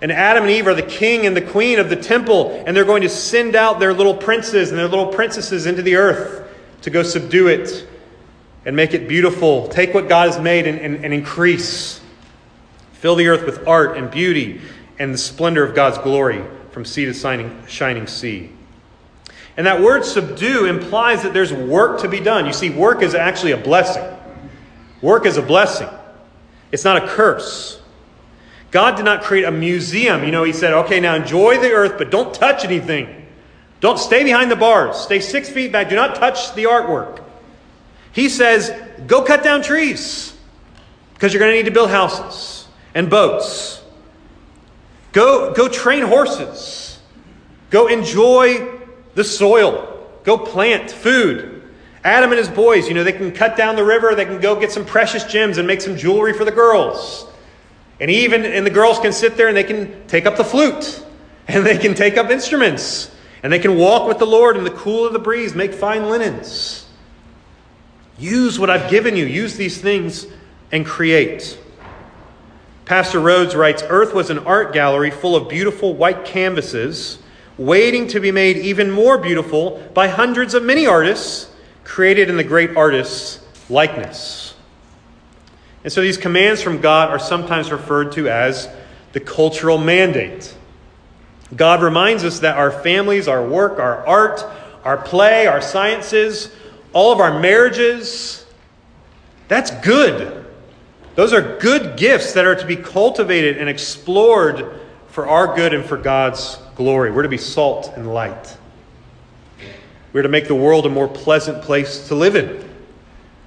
And 0.00 0.10
Adam 0.10 0.44
and 0.44 0.52
Eve 0.52 0.66
are 0.66 0.74
the 0.74 0.82
king 0.82 1.26
and 1.26 1.36
the 1.36 1.42
queen 1.42 1.78
of 1.78 1.88
the 1.88 1.96
temple, 1.96 2.62
and 2.66 2.76
they're 2.76 2.84
going 2.84 3.02
to 3.02 3.08
send 3.08 3.54
out 3.54 3.78
their 3.78 3.94
little 3.94 4.16
princes 4.16 4.70
and 4.70 4.78
their 4.78 4.88
little 4.88 5.06
princesses 5.06 5.66
into 5.66 5.82
the 5.82 5.96
earth 5.96 6.48
to 6.82 6.90
go 6.90 7.02
subdue 7.02 7.46
it 7.46 7.86
and 8.64 8.74
make 8.74 8.94
it 8.94 9.06
beautiful. 9.06 9.68
Take 9.68 9.94
what 9.94 10.08
God 10.08 10.28
has 10.32 10.40
made 10.40 10.66
and, 10.66 10.78
and, 10.78 11.04
and 11.04 11.14
increase. 11.14 12.00
Fill 12.94 13.14
the 13.14 13.28
earth 13.28 13.44
with 13.44 13.66
art 13.68 13.96
and 13.96 14.10
beauty 14.10 14.60
and 14.98 15.12
the 15.12 15.18
splendor 15.18 15.64
of 15.64 15.74
God's 15.74 15.98
glory 15.98 16.42
from 16.70 16.84
sea 16.84 17.04
to 17.04 17.14
shining, 17.14 17.64
shining 17.66 18.06
sea. 18.06 18.50
And 19.56 19.66
that 19.66 19.80
word 19.80 20.04
subdue 20.04 20.66
implies 20.66 21.22
that 21.22 21.34
there's 21.34 21.52
work 21.52 22.00
to 22.00 22.08
be 22.08 22.20
done. 22.20 22.46
You 22.46 22.52
see, 22.52 22.70
work 22.70 23.02
is 23.02 23.14
actually 23.14 23.52
a 23.52 23.56
blessing. 23.58 24.02
Work 25.02 25.26
is 25.26 25.36
a 25.36 25.42
blessing, 25.42 25.88
it's 26.70 26.84
not 26.84 27.02
a 27.02 27.06
curse. 27.06 27.80
God 28.70 28.96
did 28.96 29.04
not 29.04 29.22
create 29.22 29.44
a 29.44 29.50
museum. 29.50 30.24
You 30.24 30.30
know, 30.30 30.44
He 30.44 30.54
said, 30.54 30.72
okay, 30.72 30.98
now 30.98 31.14
enjoy 31.14 31.58
the 31.58 31.72
earth, 31.72 31.98
but 31.98 32.10
don't 32.10 32.32
touch 32.32 32.64
anything. 32.64 33.26
Don't 33.80 33.98
stay 33.98 34.24
behind 34.24 34.50
the 34.50 34.56
bars. 34.56 34.96
Stay 34.96 35.20
six 35.20 35.50
feet 35.50 35.72
back. 35.72 35.90
Do 35.90 35.94
not 35.94 36.14
touch 36.14 36.54
the 36.54 36.64
artwork. 36.64 37.22
He 38.12 38.30
says, 38.30 38.72
go 39.06 39.22
cut 39.22 39.42
down 39.42 39.62
trees 39.62 40.34
because 41.14 41.34
you're 41.34 41.40
going 41.40 41.52
to 41.52 41.56
need 41.56 41.66
to 41.66 41.70
build 41.70 41.90
houses 41.90 42.66
and 42.94 43.10
boats. 43.10 43.82
Go, 45.12 45.52
go 45.52 45.68
train 45.68 46.04
horses. 46.04 46.98
Go 47.70 47.88
enjoy 47.88 48.78
the 49.14 49.24
soil. 49.24 50.08
Go 50.24 50.38
plant 50.38 50.90
food. 50.90 51.51
Adam 52.04 52.30
and 52.30 52.38
his 52.38 52.48
boys, 52.48 52.88
you 52.88 52.94
know, 52.94 53.04
they 53.04 53.12
can 53.12 53.30
cut 53.30 53.56
down 53.56 53.76
the 53.76 53.84
river, 53.84 54.14
they 54.14 54.24
can 54.24 54.40
go 54.40 54.58
get 54.58 54.72
some 54.72 54.84
precious 54.84 55.24
gems 55.24 55.58
and 55.58 55.66
make 55.66 55.80
some 55.80 55.96
jewelry 55.96 56.32
for 56.32 56.44
the 56.44 56.50
girls. 56.50 57.26
And 58.00 58.10
even 58.10 58.44
and 58.44 58.66
the 58.66 58.70
girls 58.70 58.98
can 58.98 59.12
sit 59.12 59.36
there 59.36 59.46
and 59.46 59.56
they 59.56 59.64
can 59.64 60.06
take 60.08 60.26
up 60.26 60.36
the 60.36 60.44
flute 60.44 61.04
and 61.48 61.64
they 61.64 61.78
can 61.78 61.94
take 61.94 62.16
up 62.16 62.30
instruments 62.30 63.10
and 63.42 63.52
they 63.52 63.58
can 63.58 63.76
walk 63.76 64.08
with 64.08 64.18
the 64.18 64.26
Lord 64.26 64.56
in 64.56 64.64
the 64.64 64.70
cool 64.70 65.04
of 65.04 65.12
the 65.12 65.18
breeze, 65.18 65.54
make 65.54 65.72
fine 65.72 66.08
linens. 66.08 66.86
Use 68.18 68.58
what 68.58 68.70
I've 68.70 68.90
given 68.90 69.16
you. 69.16 69.24
Use 69.24 69.56
these 69.56 69.80
things 69.80 70.26
and 70.70 70.86
create. 70.86 71.58
Pastor 72.84 73.20
Rhodes 73.20 73.54
writes 73.56 73.82
Earth 73.88 74.14
was 74.14 74.30
an 74.30 74.40
art 74.40 74.72
gallery 74.72 75.10
full 75.10 75.34
of 75.34 75.48
beautiful 75.48 75.94
white 75.94 76.24
canvases 76.24 77.18
waiting 77.58 78.06
to 78.08 78.20
be 78.20 78.32
made 78.32 78.56
even 78.56 78.90
more 78.90 79.18
beautiful 79.18 79.82
by 79.94 80.08
hundreds 80.08 80.54
of 80.54 80.62
many 80.62 80.86
artists 80.86 81.51
created 81.84 82.30
in 82.30 82.36
the 82.36 82.44
great 82.44 82.76
artist's 82.76 83.40
likeness. 83.70 84.54
And 85.84 85.92
so 85.92 86.00
these 86.00 86.16
commands 86.16 86.62
from 86.62 86.80
God 86.80 87.10
are 87.10 87.18
sometimes 87.18 87.72
referred 87.72 88.12
to 88.12 88.28
as 88.28 88.68
the 89.12 89.20
cultural 89.20 89.78
mandate. 89.78 90.54
God 91.54 91.82
reminds 91.82 92.24
us 92.24 92.40
that 92.40 92.56
our 92.56 92.70
families, 92.70 93.28
our 93.28 93.46
work, 93.46 93.78
our 93.78 94.06
art, 94.06 94.44
our 94.84 94.96
play, 94.96 95.46
our 95.46 95.60
sciences, 95.60 96.50
all 96.92 97.12
of 97.12 97.20
our 97.20 97.40
marriages, 97.40 98.46
that's 99.48 99.70
good. 99.82 100.46
Those 101.14 101.32
are 101.32 101.58
good 101.58 101.98
gifts 101.98 102.32
that 102.34 102.46
are 102.46 102.54
to 102.54 102.66
be 102.66 102.76
cultivated 102.76 103.58
and 103.58 103.68
explored 103.68 104.80
for 105.08 105.26
our 105.26 105.54
good 105.54 105.74
and 105.74 105.84
for 105.84 105.98
God's 105.98 106.58
glory. 106.74 107.10
We're 107.10 107.22
to 107.22 107.28
be 107.28 107.36
salt 107.36 107.92
and 107.96 108.14
light. 108.14 108.56
We're 110.12 110.22
to 110.22 110.28
make 110.28 110.48
the 110.48 110.54
world 110.54 110.86
a 110.86 110.90
more 110.90 111.08
pleasant 111.08 111.62
place 111.62 112.08
to 112.08 112.14
live 112.14 112.36
in. 112.36 112.68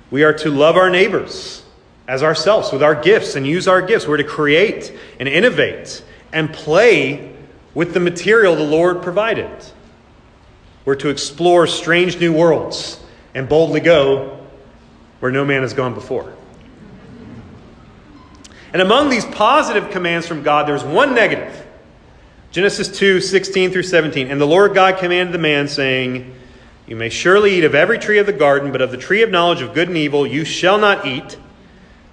We 0.10 0.24
are 0.24 0.34
to 0.34 0.50
love 0.50 0.78
our 0.78 0.90
neighbors 0.90 1.64
as 2.08 2.24
ourselves 2.24 2.72
with 2.72 2.84
our 2.84 2.96
gifts 2.96 3.36
and 3.36 3.46
use 3.46 3.68
our 3.68 3.82
gifts. 3.82 4.08
We're 4.08 4.18
to 4.18 4.24
create 4.24 4.94
and 5.20 5.28
innovate 5.28 6.04
and 6.32 6.52
play 6.52 7.36
with 7.74 7.94
the 7.94 8.00
material 8.00 8.56
the 8.56 8.64
Lord 8.64 9.02
provided. 9.02 9.50
We're 10.86 10.96
to 10.96 11.10
explore 11.10 11.68
strange 11.68 12.20
new 12.20 12.34
worlds 12.34 13.00
and 13.34 13.50
boldly 13.50 13.80
go 13.80 14.40
where 15.20 15.32
no 15.32 15.44
man 15.44 15.62
has 15.62 15.74
gone 15.74 15.94
before. 15.94 16.34
And 18.72 18.82
among 18.82 19.10
these 19.10 19.26
positive 19.26 19.90
commands 19.90 20.28
from 20.28 20.44
God, 20.44 20.68
there's 20.68 20.84
one 20.84 21.16
negative. 21.16 21.66
Genesis 22.52 22.88
2 22.98 23.22
16 23.22 23.72
through 23.72 23.84
17. 23.84 24.30
And 24.30 24.40
the 24.40 24.46
Lord 24.46 24.74
God 24.74 24.98
commanded 24.98 25.34
the 25.34 25.40
man, 25.40 25.68
saying, 25.68 26.36
You 26.88 26.96
may 26.96 27.10
surely 27.10 27.56
eat 27.56 27.64
of 27.64 27.74
every 27.74 27.98
tree 27.98 28.20
of 28.20 28.26
the 28.26 28.34
garden, 28.34 28.72
but 28.72 28.82
of 28.82 28.92
the 28.92 28.98
tree 28.98 29.24
of 29.24 29.32
knowledge 29.32 29.62
of 29.62 29.74
good 29.74 29.88
and 29.88 29.98
evil 29.98 30.28
you 30.28 30.46
shall 30.46 30.78
not 30.78 31.06
eat, 31.06 31.38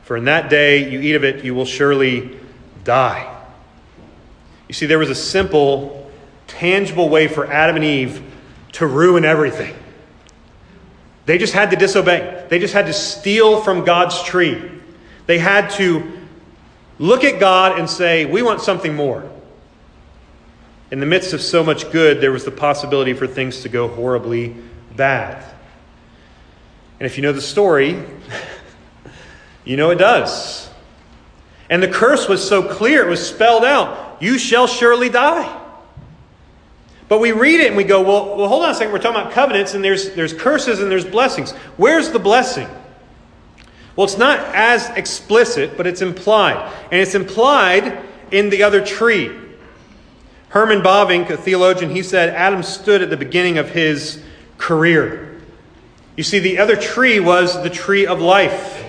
for 0.02 0.16
in 0.16 0.24
that 0.24 0.48
day 0.48 0.90
you 0.90 1.00
eat 1.00 1.14
of 1.14 1.24
it, 1.24 1.44
you 1.44 1.54
will 1.54 1.66
surely 1.66 2.38
die. 2.84 3.28
You 4.68 4.74
see, 4.74 4.86
there 4.86 4.98
was 4.98 5.10
a 5.10 5.14
simple, 5.14 6.10
tangible 6.46 7.10
way 7.10 7.28
for 7.28 7.46
Adam 7.46 7.76
and 7.76 7.84
Eve 7.84 8.22
to 8.72 8.86
ruin 8.86 9.24
everything. 9.24 9.76
They 11.26 11.36
just 11.36 11.52
had 11.52 11.70
to 11.70 11.76
disobey. 11.76 12.46
They 12.48 12.58
just 12.58 12.74
had 12.74 12.86
to 12.86 12.92
steal 12.92 13.60
from 13.60 13.84
God's 13.84 14.22
tree. 14.22 14.70
They 15.26 15.38
had 15.38 15.70
to 15.72 16.10
look 16.98 17.24
at 17.24 17.38
God 17.38 17.78
and 17.78 17.88
say, 17.88 18.24
We 18.24 18.42
want 18.42 18.62
something 18.62 18.94
more 18.94 19.30
in 20.92 21.00
the 21.00 21.06
midst 21.06 21.32
of 21.32 21.40
so 21.40 21.64
much 21.64 21.90
good, 21.90 22.20
there 22.20 22.30
was 22.30 22.44
the 22.44 22.50
possibility 22.50 23.14
for 23.14 23.26
things 23.26 23.62
to 23.62 23.70
go 23.70 23.88
horribly 23.88 24.54
bad. 24.94 25.42
And 27.00 27.06
if 27.06 27.16
you 27.16 27.22
know 27.22 27.32
the 27.32 27.40
story, 27.40 28.00
you 29.64 29.78
know 29.78 29.90
it 29.90 29.96
does. 29.96 30.68
And 31.70 31.82
the 31.82 31.88
curse 31.88 32.28
was 32.28 32.46
so 32.46 32.62
clear, 32.62 33.06
it 33.06 33.08
was 33.08 33.26
spelled 33.26 33.64
out 33.64 34.18
you 34.20 34.38
shall 34.38 34.66
surely 34.66 35.08
die. 35.08 35.60
But 37.08 37.18
we 37.18 37.32
read 37.32 37.60
it 37.60 37.68
and 37.68 37.76
we 37.76 37.84
go, 37.84 38.02
well, 38.02 38.36
well, 38.36 38.48
hold 38.48 38.62
on 38.62 38.70
a 38.70 38.74
second. 38.74 38.92
We're 38.92 39.00
talking 39.00 39.20
about 39.20 39.32
covenants 39.32 39.72
and 39.74 39.82
there's, 39.82 40.14
there's 40.14 40.34
curses 40.34 40.80
and 40.80 40.90
there's 40.90 41.04
blessings. 41.06 41.52
Where's 41.76 42.10
the 42.10 42.18
blessing? 42.18 42.68
Well, 43.96 44.04
it's 44.04 44.18
not 44.18 44.38
as 44.54 44.88
explicit, 44.90 45.76
but 45.76 45.86
it's 45.86 46.02
implied. 46.02 46.72
And 46.92 47.00
it's 47.00 47.14
implied 47.14 47.98
in 48.30 48.50
the 48.50 48.62
other 48.62 48.84
tree. 48.84 49.30
Herman 50.52 50.82
Bavinck, 50.82 51.30
a 51.30 51.38
theologian, 51.38 51.90
he 51.90 52.02
said 52.02 52.28
Adam 52.28 52.62
stood 52.62 53.00
at 53.00 53.08
the 53.08 53.16
beginning 53.16 53.56
of 53.56 53.70
his 53.70 54.22
career. 54.58 55.40
You 56.14 56.22
see, 56.22 56.40
the 56.40 56.58
other 56.58 56.76
tree 56.76 57.20
was 57.20 57.62
the 57.62 57.70
tree 57.70 58.06
of 58.06 58.20
life. 58.20 58.84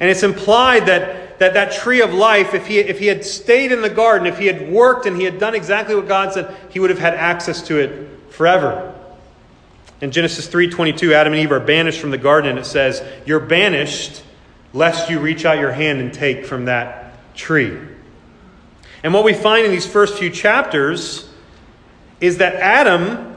And 0.00 0.10
it's 0.10 0.24
implied 0.24 0.86
that 0.86 1.38
that 1.38 1.54
that 1.54 1.72
tree 1.72 2.02
of 2.02 2.12
life, 2.12 2.54
if 2.54 2.66
he, 2.66 2.78
if 2.78 2.98
he 2.98 3.06
had 3.06 3.24
stayed 3.24 3.72
in 3.72 3.80
the 3.80 3.90
garden, 3.90 4.26
if 4.26 4.38
he 4.38 4.46
had 4.46 4.70
worked 4.70 5.06
and 5.06 5.16
he 5.16 5.24
had 5.24 5.38
done 5.38 5.54
exactly 5.54 5.94
what 5.94 6.06
God 6.06 6.32
said, 6.32 6.54
he 6.70 6.78
would 6.78 6.90
have 6.90 6.98
had 6.98 7.14
access 7.14 7.62
to 7.62 7.78
it 7.78 8.08
forever. 8.30 8.94
In 10.00 10.10
Genesis 10.10 10.48
3:22, 10.48 11.12
Adam 11.12 11.32
and 11.32 11.42
Eve 11.42 11.52
are 11.52 11.60
banished 11.60 12.00
from 12.00 12.10
the 12.10 12.18
garden, 12.18 12.50
and 12.50 12.58
it 12.58 12.66
says, 12.66 13.02
You're 13.24 13.40
banished 13.40 14.22
lest 14.72 15.10
you 15.10 15.20
reach 15.20 15.44
out 15.44 15.58
your 15.58 15.70
hand 15.70 16.00
and 16.00 16.12
take 16.12 16.44
from 16.44 16.64
that 16.64 17.14
tree. 17.36 17.78
And 19.02 19.12
what 19.12 19.24
we 19.24 19.34
find 19.34 19.64
in 19.64 19.72
these 19.72 19.86
first 19.86 20.18
few 20.18 20.30
chapters 20.30 21.28
is 22.20 22.38
that 22.38 22.54
Adam, 22.54 23.36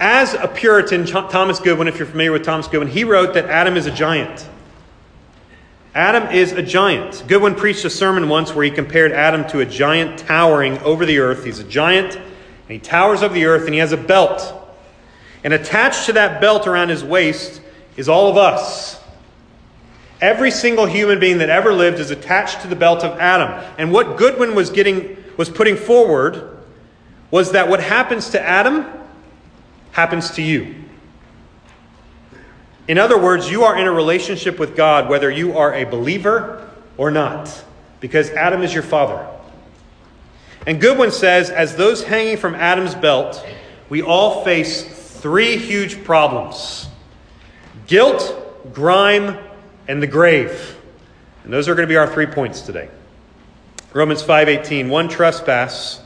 as 0.00 0.34
a 0.34 0.48
Puritan, 0.48 1.06
Thomas 1.06 1.60
Goodwin, 1.60 1.86
if 1.86 1.98
you're 1.98 2.06
familiar 2.08 2.32
with 2.32 2.44
Thomas 2.44 2.66
Goodwin, 2.66 2.88
he 2.88 3.04
wrote 3.04 3.34
that 3.34 3.46
Adam 3.46 3.76
is 3.76 3.86
a 3.86 3.92
giant. 3.92 4.48
Adam 5.94 6.30
is 6.34 6.52
a 6.52 6.62
giant. 6.62 7.24
Goodwin 7.26 7.54
preached 7.54 7.84
a 7.84 7.90
sermon 7.90 8.28
once 8.28 8.54
where 8.54 8.64
he 8.64 8.70
compared 8.70 9.12
Adam 9.12 9.48
to 9.48 9.60
a 9.60 9.64
giant 9.64 10.18
towering 10.18 10.78
over 10.80 11.06
the 11.06 11.18
earth. 11.20 11.44
He's 11.44 11.60
a 11.60 11.64
giant, 11.64 12.16
and 12.16 12.68
he 12.68 12.78
towers 12.78 13.22
over 13.22 13.32
the 13.32 13.46
earth, 13.46 13.64
and 13.64 13.72
he 13.72 13.80
has 13.80 13.92
a 13.92 13.96
belt. 13.96 14.52
And 15.44 15.54
attached 15.54 16.06
to 16.06 16.12
that 16.14 16.40
belt 16.40 16.66
around 16.66 16.88
his 16.88 17.04
waist 17.04 17.62
is 17.96 18.08
all 18.08 18.28
of 18.28 18.36
us. 18.36 19.00
Every 20.20 20.50
single 20.50 20.86
human 20.86 21.20
being 21.20 21.38
that 21.38 21.50
ever 21.50 21.72
lived 21.72 21.98
is 21.98 22.10
attached 22.10 22.62
to 22.62 22.68
the 22.68 22.76
belt 22.76 23.04
of 23.04 23.18
Adam. 23.18 23.62
And 23.78 23.92
what 23.92 24.16
Goodwin 24.16 24.54
was 24.54 24.70
getting 24.70 25.22
was 25.36 25.50
putting 25.50 25.76
forward 25.76 26.58
was 27.30 27.52
that 27.52 27.68
what 27.68 27.80
happens 27.80 28.30
to 28.30 28.40
Adam 28.40 28.86
happens 29.92 30.30
to 30.32 30.42
you. 30.42 30.74
In 32.88 32.98
other 32.98 33.20
words, 33.20 33.50
you 33.50 33.64
are 33.64 33.76
in 33.76 33.86
a 33.86 33.92
relationship 33.92 34.58
with 34.58 34.76
God 34.76 35.08
whether 35.08 35.30
you 35.30 35.58
are 35.58 35.74
a 35.74 35.84
believer 35.84 36.70
or 36.96 37.10
not, 37.10 37.64
because 38.00 38.30
Adam 38.30 38.62
is 38.62 38.72
your 38.72 38.82
father. 38.82 39.26
And 40.66 40.80
Goodwin 40.80 41.10
says, 41.10 41.50
as 41.50 41.76
those 41.76 42.04
hanging 42.04 42.36
from 42.36 42.54
Adam's 42.54 42.94
belt, 42.94 43.44
we 43.88 44.02
all 44.02 44.44
face 44.44 44.84
three 45.20 45.56
huge 45.56 46.04
problems 46.04 46.88
guilt, 47.86 48.72
grime, 48.72 49.38
and 49.88 50.02
the 50.02 50.06
grave. 50.06 50.76
And 51.44 51.52
those 51.52 51.68
are 51.68 51.74
going 51.74 51.86
to 51.86 51.92
be 51.92 51.96
our 51.96 52.12
three 52.12 52.26
points 52.26 52.60
today. 52.60 52.88
Romans 53.92 54.22
5:18 54.22 54.88
one 54.88 55.08
trespass 55.08 56.00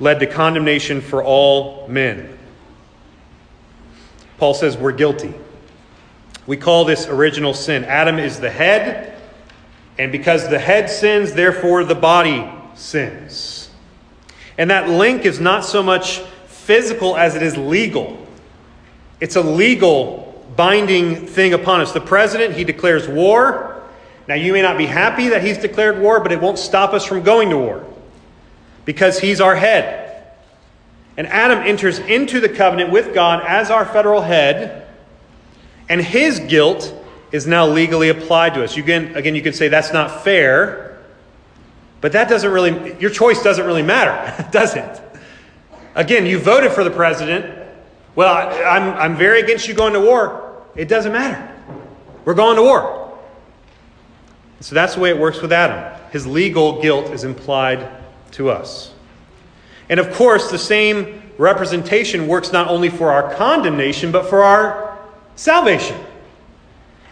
led 0.00 0.20
to 0.20 0.26
condemnation 0.26 1.00
for 1.00 1.22
all 1.22 1.86
men. 1.88 2.38
Paul 4.38 4.54
says 4.54 4.76
we're 4.76 4.92
guilty. 4.92 5.34
We 6.46 6.56
call 6.56 6.84
this 6.84 7.06
original 7.06 7.54
sin. 7.54 7.84
Adam 7.84 8.18
is 8.18 8.38
the 8.38 8.50
head, 8.50 9.14
and 9.98 10.12
because 10.12 10.48
the 10.48 10.58
head 10.58 10.90
sins, 10.90 11.32
therefore 11.32 11.84
the 11.84 11.94
body 11.94 12.48
sins. 12.74 13.70
And 14.58 14.70
that 14.70 14.88
link 14.88 15.24
is 15.24 15.40
not 15.40 15.64
so 15.64 15.82
much 15.82 16.20
physical 16.46 17.16
as 17.16 17.34
it 17.34 17.42
is 17.42 17.56
legal. 17.56 18.26
It's 19.20 19.36
a 19.36 19.42
legal 19.42 20.25
binding 20.56 21.26
thing 21.26 21.52
upon 21.52 21.80
us. 21.80 21.92
The 21.92 22.00
president, 22.00 22.54
he 22.54 22.64
declares 22.64 23.08
war. 23.08 23.82
Now, 24.28 24.34
you 24.34 24.52
may 24.52 24.62
not 24.62 24.76
be 24.76 24.86
happy 24.86 25.28
that 25.28 25.44
he's 25.44 25.58
declared 25.58 26.00
war, 26.00 26.20
but 26.20 26.32
it 26.32 26.40
won't 26.40 26.58
stop 26.58 26.92
us 26.92 27.04
from 27.04 27.22
going 27.22 27.50
to 27.50 27.56
war 27.56 27.84
because 28.84 29.18
he's 29.18 29.40
our 29.40 29.54
head. 29.54 30.04
And 31.16 31.26
Adam 31.26 31.60
enters 31.60 31.98
into 31.98 32.40
the 32.40 32.48
covenant 32.48 32.90
with 32.90 33.14
God 33.14 33.42
as 33.46 33.70
our 33.70 33.84
federal 33.84 34.20
head 34.20 34.86
and 35.88 36.00
his 36.00 36.40
guilt 36.40 36.92
is 37.32 37.46
now 37.46 37.66
legally 37.66 38.08
applied 38.08 38.54
to 38.54 38.64
us. 38.64 38.76
You 38.76 38.82
can, 38.82 39.14
again, 39.16 39.34
you 39.34 39.42
can 39.42 39.52
say 39.52 39.68
that's 39.68 39.92
not 39.92 40.24
fair, 40.24 41.02
but 42.00 42.12
that 42.12 42.28
doesn't 42.28 42.50
really, 42.50 42.96
your 43.00 43.10
choice 43.10 43.42
doesn't 43.42 43.64
really 43.64 43.82
matter, 43.82 44.48
does 44.52 44.74
it? 44.74 45.00
Again, 45.94 46.26
you 46.26 46.38
voted 46.38 46.72
for 46.72 46.84
the 46.84 46.90
president. 46.90 47.66
Well, 48.14 48.34
I'm, 48.34 48.94
I'm 48.94 49.16
very 49.16 49.40
against 49.40 49.68
you 49.68 49.74
going 49.74 49.92
to 49.94 50.00
war. 50.00 50.45
It 50.76 50.88
doesn't 50.88 51.12
matter. 51.12 51.54
We're 52.24 52.34
going 52.34 52.56
to 52.56 52.62
war. 52.62 53.18
So 54.60 54.74
that's 54.74 54.94
the 54.94 55.00
way 55.00 55.10
it 55.10 55.18
works 55.18 55.40
with 55.40 55.52
Adam. 55.52 55.98
His 56.10 56.26
legal 56.26 56.80
guilt 56.80 57.10
is 57.10 57.24
implied 57.24 57.88
to 58.32 58.50
us. 58.50 58.92
And 59.88 60.00
of 60.00 60.12
course, 60.14 60.50
the 60.50 60.58
same 60.58 61.22
representation 61.38 62.26
works 62.26 62.52
not 62.52 62.68
only 62.68 62.88
for 62.88 63.12
our 63.12 63.34
condemnation, 63.34 64.10
but 64.10 64.26
for 64.26 64.42
our 64.42 64.98
salvation. 65.36 65.98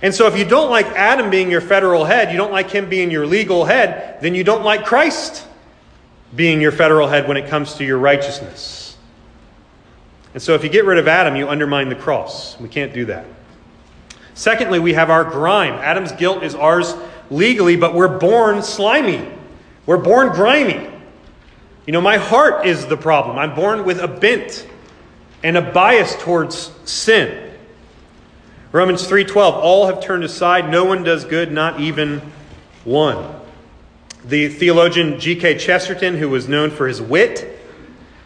And 0.02 0.14
so, 0.14 0.26
if 0.26 0.36
you 0.36 0.44
don't 0.44 0.70
like 0.70 0.86
Adam 0.86 1.30
being 1.30 1.50
your 1.50 1.60
federal 1.60 2.04
head, 2.04 2.30
you 2.30 2.36
don't 2.36 2.52
like 2.52 2.70
him 2.70 2.88
being 2.88 3.10
your 3.10 3.26
legal 3.26 3.64
head, 3.64 4.20
then 4.20 4.34
you 4.34 4.44
don't 4.44 4.64
like 4.64 4.84
Christ 4.84 5.46
being 6.34 6.60
your 6.60 6.72
federal 6.72 7.08
head 7.08 7.28
when 7.28 7.36
it 7.36 7.48
comes 7.48 7.74
to 7.74 7.84
your 7.84 7.98
righteousness. 7.98 8.96
And 10.34 10.42
so, 10.42 10.54
if 10.54 10.64
you 10.64 10.68
get 10.68 10.84
rid 10.84 10.98
of 10.98 11.08
Adam, 11.08 11.36
you 11.36 11.48
undermine 11.48 11.88
the 11.88 11.94
cross. 11.94 12.58
We 12.58 12.68
can't 12.68 12.92
do 12.92 13.04
that. 13.06 13.24
Secondly, 14.34 14.78
we 14.78 14.94
have 14.94 15.10
our 15.10 15.24
grime. 15.24 15.74
Adam's 15.74 16.12
guilt 16.12 16.42
is 16.42 16.54
ours 16.54 16.94
legally, 17.30 17.76
but 17.76 17.94
we're 17.94 18.18
born 18.18 18.62
slimy. 18.62 19.26
We're 19.86 19.98
born 19.98 20.28
grimy. 20.28 20.90
You 21.86 21.92
know, 21.92 22.00
my 22.00 22.16
heart 22.16 22.66
is 22.66 22.86
the 22.86 22.96
problem. 22.96 23.38
I'm 23.38 23.54
born 23.54 23.84
with 23.84 24.00
a 24.00 24.08
bent 24.08 24.66
and 25.42 25.56
a 25.56 25.62
bias 25.62 26.16
towards 26.16 26.72
sin. 26.84 27.52
Romans 28.72 29.06
3:12 29.06 29.54
all 29.54 29.86
have 29.86 30.00
turned 30.00 30.24
aside 30.24 30.68
no 30.68 30.84
one 30.84 31.04
does 31.04 31.24
good 31.24 31.52
not 31.52 31.78
even 31.78 32.20
one. 32.84 33.24
The 34.24 34.48
theologian 34.48 35.20
G.K. 35.20 35.58
Chesterton 35.58 36.16
who 36.16 36.28
was 36.28 36.48
known 36.48 36.70
for 36.70 36.88
his 36.88 37.00
wit 37.00 37.54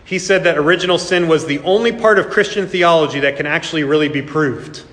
he 0.08 0.18
said 0.18 0.44
that 0.44 0.56
original 0.56 0.96
sin 0.96 1.28
was 1.28 1.44
the 1.44 1.58
only 1.58 1.92
part 1.92 2.18
of 2.18 2.30
Christian 2.30 2.66
theology 2.66 3.20
that 3.20 3.36
can 3.36 3.44
actually 3.44 3.84
really 3.84 4.08
be 4.08 4.22
proved. 4.22 4.84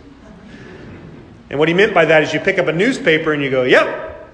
And 1.56 1.60
what 1.62 1.70
he 1.70 1.74
meant 1.74 1.94
by 1.94 2.04
that 2.04 2.22
is 2.22 2.34
you 2.34 2.42
pick 2.42 2.60
up 2.60 2.68
a 2.68 2.74
newspaper 2.74 3.32
and 3.32 3.42
you 3.42 3.50
go, 3.50 3.64
"Yep. 3.64 4.28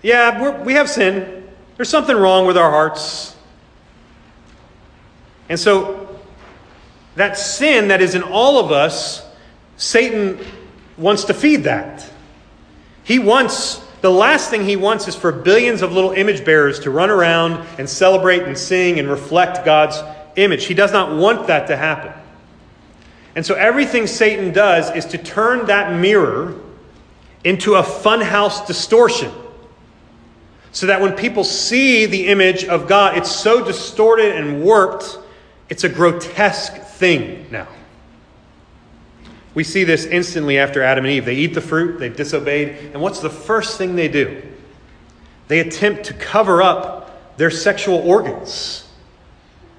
Yeah, 0.00 0.62
we 0.62 0.72
have 0.72 0.88
sin. 0.88 1.44
There's 1.76 1.90
something 1.90 2.16
wrong 2.16 2.46
with 2.46 2.56
our 2.56 2.70
hearts." 2.70 3.36
And 5.50 5.60
so 5.60 6.08
that 7.16 7.36
sin 7.36 7.88
that 7.88 8.00
is 8.00 8.14
in 8.14 8.22
all 8.22 8.58
of 8.58 8.72
us 8.72 9.20
Satan 9.76 10.38
wants 10.96 11.24
to 11.24 11.34
feed 11.34 11.64
that. 11.64 12.06
He 13.04 13.18
wants, 13.18 13.82
the 14.00 14.10
last 14.10 14.48
thing 14.48 14.64
he 14.64 14.76
wants 14.76 15.06
is 15.06 15.14
for 15.14 15.30
billions 15.30 15.82
of 15.82 15.92
little 15.92 16.12
image 16.12 16.46
bearers 16.46 16.80
to 16.80 16.90
run 16.90 17.10
around 17.10 17.62
and 17.76 17.86
celebrate 17.86 18.44
and 18.44 18.56
sing 18.56 18.98
and 18.98 19.06
reflect 19.06 19.66
God's 19.66 20.02
image. 20.36 20.64
He 20.64 20.72
does 20.72 20.92
not 20.92 21.14
want 21.14 21.48
that 21.48 21.66
to 21.66 21.76
happen. 21.76 22.12
And 23.38 23.46
so 23.46 23.54
everything 23.54 24.08
Satan 24.08 24.52
does 24.52 24.90
is 24.96 25.04
to 25.04 25.16
turn 25.16 25.66
that 25.66 25.96
mirror 25.96 26.56
into 27.44 27.76
a 27.76 27.84
funhouse 27.84 28.66
distortion. 28.66 29.30
So 30.72 30.86
that 30.86 31.00
when 31.00 31.12
people 31.12 31.44
see 31.44 32.06
the 32.06 32.26
image 32.26 32.64
of 32.64 32.88
God, 32.88 33.16
it's 33.16 33.30
so 33.30 33.64
distorted 33.64 34.34
and 34.34 34.64
warped, 34.64 35.20
it's 35.68 35.84
a 35.84 35.88
grotesque 35.88 36.82
thing 36.82 37.46
now. 37.52 37.68
We 39.54 39.62
see 39.62 39.84
this 39.84 40.04
instantly 40.04 40.58
after 40.58 40.82
Adam 40.82 41.04
and 41.04 41.14
Eve. 41.14 41.24
They 41.24 41.36
eat 41.36 41.54
the 41.54 41.60
fruit, 41.60 42.00
they've 42.00 42.16
disobeyed, 42.16 42.90
and 42.92 43.00
what's 43.00 43.20
the 43.20 43.30
first 43.30 43.78
thing 43.78 43.94
they 43.94 44.08
do? 44.08 44.42
They 45.46 45.60
attempt 45.60 46.06
to 46.06 46.14
cover 46.14 46.60
up 46.60 47.36
their 47.36 47.52
sexual 47.52 47.98
organs. 47.98 48.87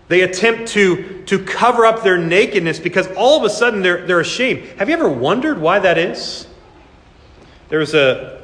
They 0.09 0.21
attempt 0.21 0.69
to, 0.71 1.23
to 1.27 1.45
cover 1.45 1.85
up 1.85 2.03
their 2.03 2.17
nakedness 2.17 2.79
because 2.79 3.07
all 3.11 3.37
of 3.37 3.43
a 3.43 3.49
sudden 3.49 3.83
they're, 3.83 4.05
they're 4.05 4.19
ashamed. 4.19 4.63
Have 4.79 4.89
you 4.89 4.95
ever 4.95 5.07
wondered 5.07 5.61
why 5.61 5.79
that 5.79 5.99
is? 5.99 6.47
There 7.69 7.79
was 7.79 7.93
a 7.93 8.41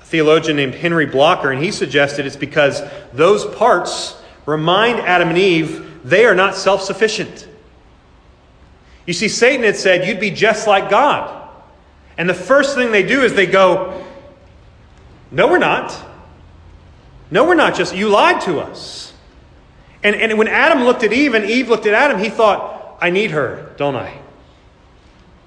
theologian 0.00 0.56
named 0.56 0.74
Henri 0.74 1.06
Blocher, 1.06 1.52
and 1.52 1.62
he 1.62 1.70
suggested 1.70 2.26
it's 2.26 2.36
because 2.36 2.82
those 3.12 3.46
parts 3.54 4.20
remind 4.44 4.98
Adam 5.00 5.28
and 5.28 5.38
Eve 5.38 6.02
they 6.04 6.26
are 6.26 6.34
not 6.34 6.56
self 6.56 6.82
sufficient. 6.82 7.48
You 9.06 9.12
see, 9.12 9.28
Satan 9.28 9.64
had 9.64 9.76
said, 9.76 10.06
You'd 10.06 10.20
be 10.20 10.30
just 10.30 10.66
like 10.66 10.90
God. 10.90 11.48
And 12.18 12.28
the 12.28 12.34
first 12.34 12.74
thing 12.74 12.90
they 12.90 13.04
do 13.04 13.22
is 13.22 13.34
they 13.34 13.46
go, 13.46 14.04
No, 15.30 15.46
we're 15.46 15.58
not. 15.58 15.96
No, 17.30 17.44
we're 17.44 17.54
not 17.54 17.76
just, 17.76 17.94
you 17.94 18.08
lied 18.08 18.40
to 18.42 18.58
us. 18.58 19.13
And, 20.04 20.14
and 20.14 20.38
when 20.38 20.48
Adam 20.48 20.84
looked 20.84 21.02
at 21.02 21.14
Eve 21.14 21.32
and 21.32 21.46
Eve 21.46 21.70
looked 21.70 21.86
at 21.86 21.94
Adam, 21.94 22.20
he 22.20 22.28
thought, 22.28 22.98
I 23.00 23.08
need 23.08 23.30
her, 23.30 23.72
don't 23.78 23.96
I? 23.96 24.20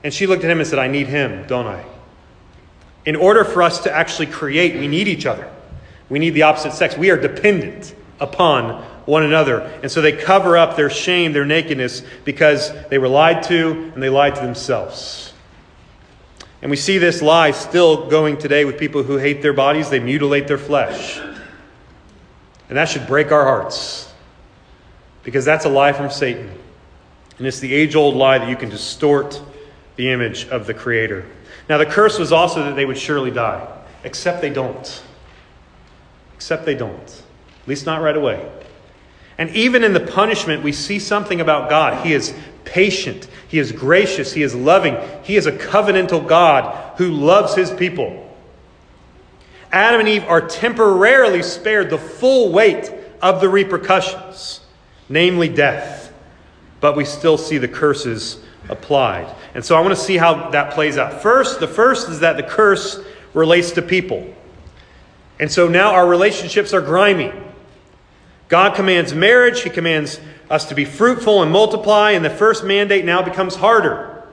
And 0.03 0.11
she 0.11 0.25
looked 0.25 0.43
at 0.43 0.49
him 0.49 0.59
and 0.59 0.67
said, 0.67 0.79
I 0.79 0.87
need 0.87 1.07
him, 1.07 1.45
don't 1.47 1.67
I? 1.67 1.85
In 3.05 3.15
order 3.15 3.45
for 3.45 3.61
us 3.61 3.79
to 3.83 3.91
actually 3.95 4.25
create, 4.25 4.75
we 4.75 4.87
need 4.87 5.07
each 5.07 5.27
other. 5.27 5.49
We 6.09 6.17
need 6.17 6.31
the 6.31 6.41
opposite 6.41 6.73
sex. 6.73 6.97
We 6.97 7.11
are 7.11 7.17
dependent 7.17 7.95
upon 8.19 8.83
one 9.05 9.23
another. 9.23 9.61
And 9.83 9.91
so 9.91 10.01
they 10.01 10.11
cover 10.11 10.57
up 10.57 10.75
their 10.75 10.89
shame, 10.89 11.33
their 11.33 11.45
nakedness, 11.45 12.01
because 12.25 12.73
they 12.87 12.97
were 12.97 13.07
lied 13.07 13.43
to 13.43 13.91
and 13.93 14.01
they 14.01 14.09
lied 14.09 14.35
to 14.35 14.41
themselves. 14.41 15.33
And 16.63 16.71
we 16.71 16.77
see 16.77 16.97
this 16.97 17.21
lie 17.21 17.51
still 17.51 18.09
going 18.09 18.37
today 18.37 18.65
with 18.65 18.79
people 18.79 19.03
who 19.03 19.17
hate 19.17 19.43
their 19.43 19.53
bodies, 19.53 19.89
they 19.89 19.99
mutilate 19.99 20.47
their 20.47 20.57
flesh. 20.57 21.19
And 22.69 22.77
that 22.77 22.89
should 22.89 23.05
break 23.05 23.31
our 23.31 23.43
hearts 23.43 24.06
because 25.27 25.43
that's 25.43 25.65
a 25.65 25.69
lie 25.69 25.91
from 25.91 26.09
Satan. 26.09 26.49
And 27.37 27.45
it's 27.45 27.59
the 27.59 27.73
age 27.73 27.97
old 27.97 28.15
lie 28.15 28.37
that 28.37 28.47
you 28.47 28.55
can 28.55 28.69
distort 28.69 29.41
the 29.97 30.09
image 30.09 30.47
of 30.47 30.67
the 30.67 30.73
Creator. 30.73 31.25
Now, 31.67 31.77
the 31.77 31.85
curse 31.85 32.17
was 32.17 32.31
also 32.31 32.63
that 32.63 32.77
they 32.77 32.85
would 32.85 32.97
surely 32.97 33.29
die, 33.29 33.67
except 34.05 34.39
they 34.39 34.49
don't. 34.49 35.03
Except 36.33 36.65
they 36.65 36.75
don't. 36.75 37.23
At 37.61 37.67
least 37.67 37.85
not 37.85 38.01
right 38.01 38.15
away. 38.15 38.49
And 39.37 39.49
even 39.49 39.83
in 39.83 39.91
the 39.91 39.99
punishment, 39.99 40.63
we 40.63 40.71
see 40.71 40.97
something 40.97 41.41
about 41.41 41.69
God. 41.69 42.05
He 42.05 42.13
is 42.13 42.33
patient, 42.63 43.27
He 43.49 43.59
is 43.59 43.73
gracious, 43.73 44.31
He 44.31 44.43
is 44.43 44.55
loving, 44.55 44.95
He 45.23 45.35
is 45.35 45.45
a 45.45 45.51
covenantal 45.51 46.25
God 46.25 46.97
who 46.99 47.11
loves 47.11 47.53
His 47.53 47.69
people. 47.69 48.33
Adam 49.73 49.99
and 49.99 50.07
Eve 50.07 50.23
are 50.23 50.47
temporarily 50.47 51.43
spared 51.43 51.89
the 51.89 51.97
full 51.97 52.53
weight 52.53 52.89
of 53.21 53.41
the 53.41 53.49
repercussions, 53.49 54.61
namely 55.09 55.49
death. 55.49 56.13
But 56.79 56.95
we 56.95 57.05
still 57.05 57.37
see 57.37 57.57
the 57.57 57.67
curses 57.67 58.39
applied. 58.69 59.33
And 59.53 59.63
so 59.63 59.75
I 59.75 59.79
want 59.79 59.95
to 59.95 60.01
see 60.01 60.17
how 60.17 60.49
that 60.51 60.73
plays 60.73 60.97
out. 60.97 61.21
First, 61.21 61.59
the 61.59 61.67
first 61.67 62.09
is 62.09 62.19
that 62.19 62.37
the 62.37 62.43
curse 62.43 62.99
relates 63.33 63.71
to 63.71 63.81
people. 63.81 64.33
And 65.39 65.51
so 65.51 65.67
now 65.67 65.93
our 65.93 66.07
relationships 66.07 66.73
are 66.73 66.81
grimy. 66.81 67.31
God 68.47 68.75
commands 68.75 69.13
marriage, 69.13 69.61
He 69.61 69.69
commands 69.69 70.19
us 70.49 70.65
to 70.65 70.75
be 70.75 70.85
fruitful 70.85 71.43
and 71.43 71.51
multiply, 71.51 72.11
and 72.11 72.23
the 72.23 72.29
first 72.29 72.63
mandate 72.63 73.05
now 73.05 73.21
becomes 73.21 73.55
harder. 73.55 74.23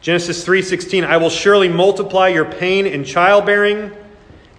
Genesis 0.00 0.44
3:16 0.44 1.04
I 1.04 1.16
will 1.16 1.30
surely 1.30 1.68
multiply 1.68 2.28
your 2.28 2.44
pain 2.44 2.86
in 2.86 3.04
childbearing 3.04 3.90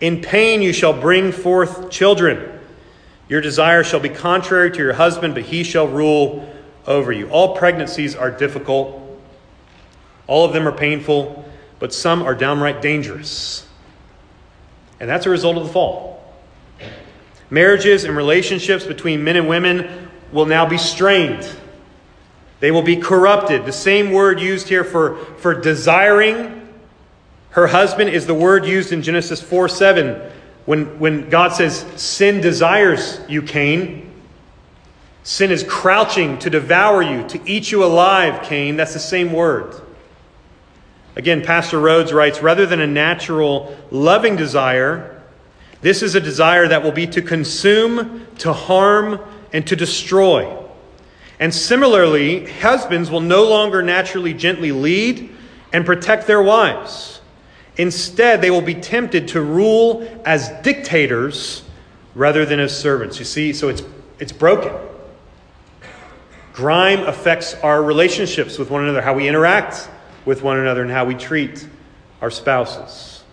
in 0.02 0.22
pain 0.22 0.62
you 0.62 0.74
shall 0.74 0.94
bring 0.94 1.32
forth 1.32 1.90
children 1.90 2.55
your 3.28 3.42
desire 3.42 3.84
shall 3.84 4.00
be 4.00 4.10
contrary 4.10 4.72
to 4.72 4.78
your 4.78 4.94
husband 4.94 5.34
but 5.34 5.44
he 5.44 5.64
shall 5.64 5.88
rule 5.88 6.52
over 6.86 7.12
you. 7.12 7.30
All 7.30 7.56
pregnancies 7.56 8.16
are 8.16 8.30
difficult. 8.30 9.02
All 10.28 10.46
of 10.46 10.54
them 10.54 10.68
are 10.68 10.72
painful 10.72 11.46
but 11.80 11.94
some 11.94 12.24
are 12.24 12.36
downright 12.36 12.82
dangerous. 12.82 13.68
And 15.00 15.10
that's 15.10 15.26
a 15.26 15.30
result 15.30 15.58
of 15.58 15.64
the 15.68 15.74
fall. 15.74 16.24
Marriages 17.50 18.06
and 18.06 18.16
relationships 18.16 18.86
between 18.86 19.24
men 19.24 19.36
and 19.36 19.48
women 19.48 20.10
will 20.32 20.46
now 20.46 20.66
be 20.66 20.78
strained. 20.78 21.48
They 22.60 22.72
will 22.72 22.82
be 22.82 22.98
corrupted. 22.98 23.66
The 23.66 23.72
same 23.72 24.12
word 24.12 24.40
used 24.40 24.70
here 24.70 24.84
for, 24.84 25.18
for 25.38 25.54
desiring 25.54 26.56
her 27.52 27.68
husband 27.68 28.10
is 28.10 28.26
the 28.26 28.34
word 28.34 28.66
used 28.66 28.92
in 28.92 29.02
Genesis 29.02 29.42
4 29.42 29.70
7 29.70 30.32
when, 30.66 31.00
when 31.00 31.30
God 31.30 31.50
says, 31.54 31.86
Sin 31.96 32.42
desires 32.42 33.20
you, 33.28 33.42
Cain. 33.42 34.12
Sin 35.24 35.52
is 35.52 35.64
crouching 35.64 36.38
to 36.40 36.50
devour 36.50 37.02
you, 37.02 37.28
to 37.30 37.42
eat 37.50 37.72
you 37.72 37.84
alive, 37.84 38.44
Cain. 38.44 38.78
That's 38.78 38.94
the 38.94 39.00
same 39.00 39.34
word. 39.34 39.82
Again, 41.16 41.44
Pastor 41.44 41.80
Rhodes 41.80 42.14
writes 42.14 42.42
rather 42.42 42.66
than 42.66 42.82
a 42.82 42.88
natural, 42.88 43.76
loving 43.90 44.36
desire, 44.36 45.24
this 45.82 46.02
is 46.02 46.16
a 46.16 46.20
desire 46.20 46.68
that 46.68 46.84
will 46.84 46.92
be 46.92 47.08
to 47.08 47.22
consume, 47.22 48.26
to 48.40 48.52
harm, 48.54 49.20
and 49.54 49.66
to 49.68 49.76
destroy. 49.76 50.52
And 51.40 51.54
similarly, 51.54 52.48
husbands 52.48 53.10
will 53.12 53.22
no 53.22 53.44
longer 53.44 53.82
naturally 53.82 54.34
gently 54.34 54.72
lead 54.72 55.30
and 55.72 55.86
protect 55.86 56.28
their 56.28 56.42
wives. 56.42 57.15
Instead, 57.78 58.42
they 58.42 58.52
will 58.52 58.62
be 58.62 58.76
tempted 58.76 59.28
to 59.30 59.42
rule 59.42 60.08
as 60.26 60.50
dictators 60.62 61.64
rather 62.14 62.46
than 62.46 62.60
as 62.60 62.78
servants. 62.78 63.20
You 63.20 63.26
see, 63.26 63.54
so 63.54 63.68
it's, 63.68 63.84
it's 64.20 64.32
broken. 64.32 64.72
Grime 66.54 67.02
affects 67.02 67.54
our 67.56 67.84
relationships 67.84 68.58
with 68.58 68.70
one 68.70 68.84
another, 68.84 69.02
how 69.02 69.14
we 69.14 69.28
interact 69.28 69.90
with 70.24 70.42
one 70.42 70.58
another, 70.58 70.82
and 70.84 70.92
how 70.92 71.04
we 71.04 71.16
treat 71.16 71.68
our 72.22 72.32
spouses. 72.32 73.24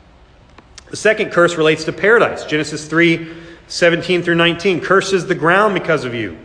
The 0.90 0.96
second 0.96 1.31
curse 1.31 1.57
relates 1.57 1.85
to 1.85 1.92
paradise. 1.92 2.44
Genesis 2.44 2.87
3 2.87 3.35
17 3.68 4.22
through 4.22 4.35
19. 4.35 4.81
Curses 4.81 5.26
the 5.26 5.35
ground 5.35 5.72
because 5.72 6.05
of 6.05 6.14
you. 6.14 6.37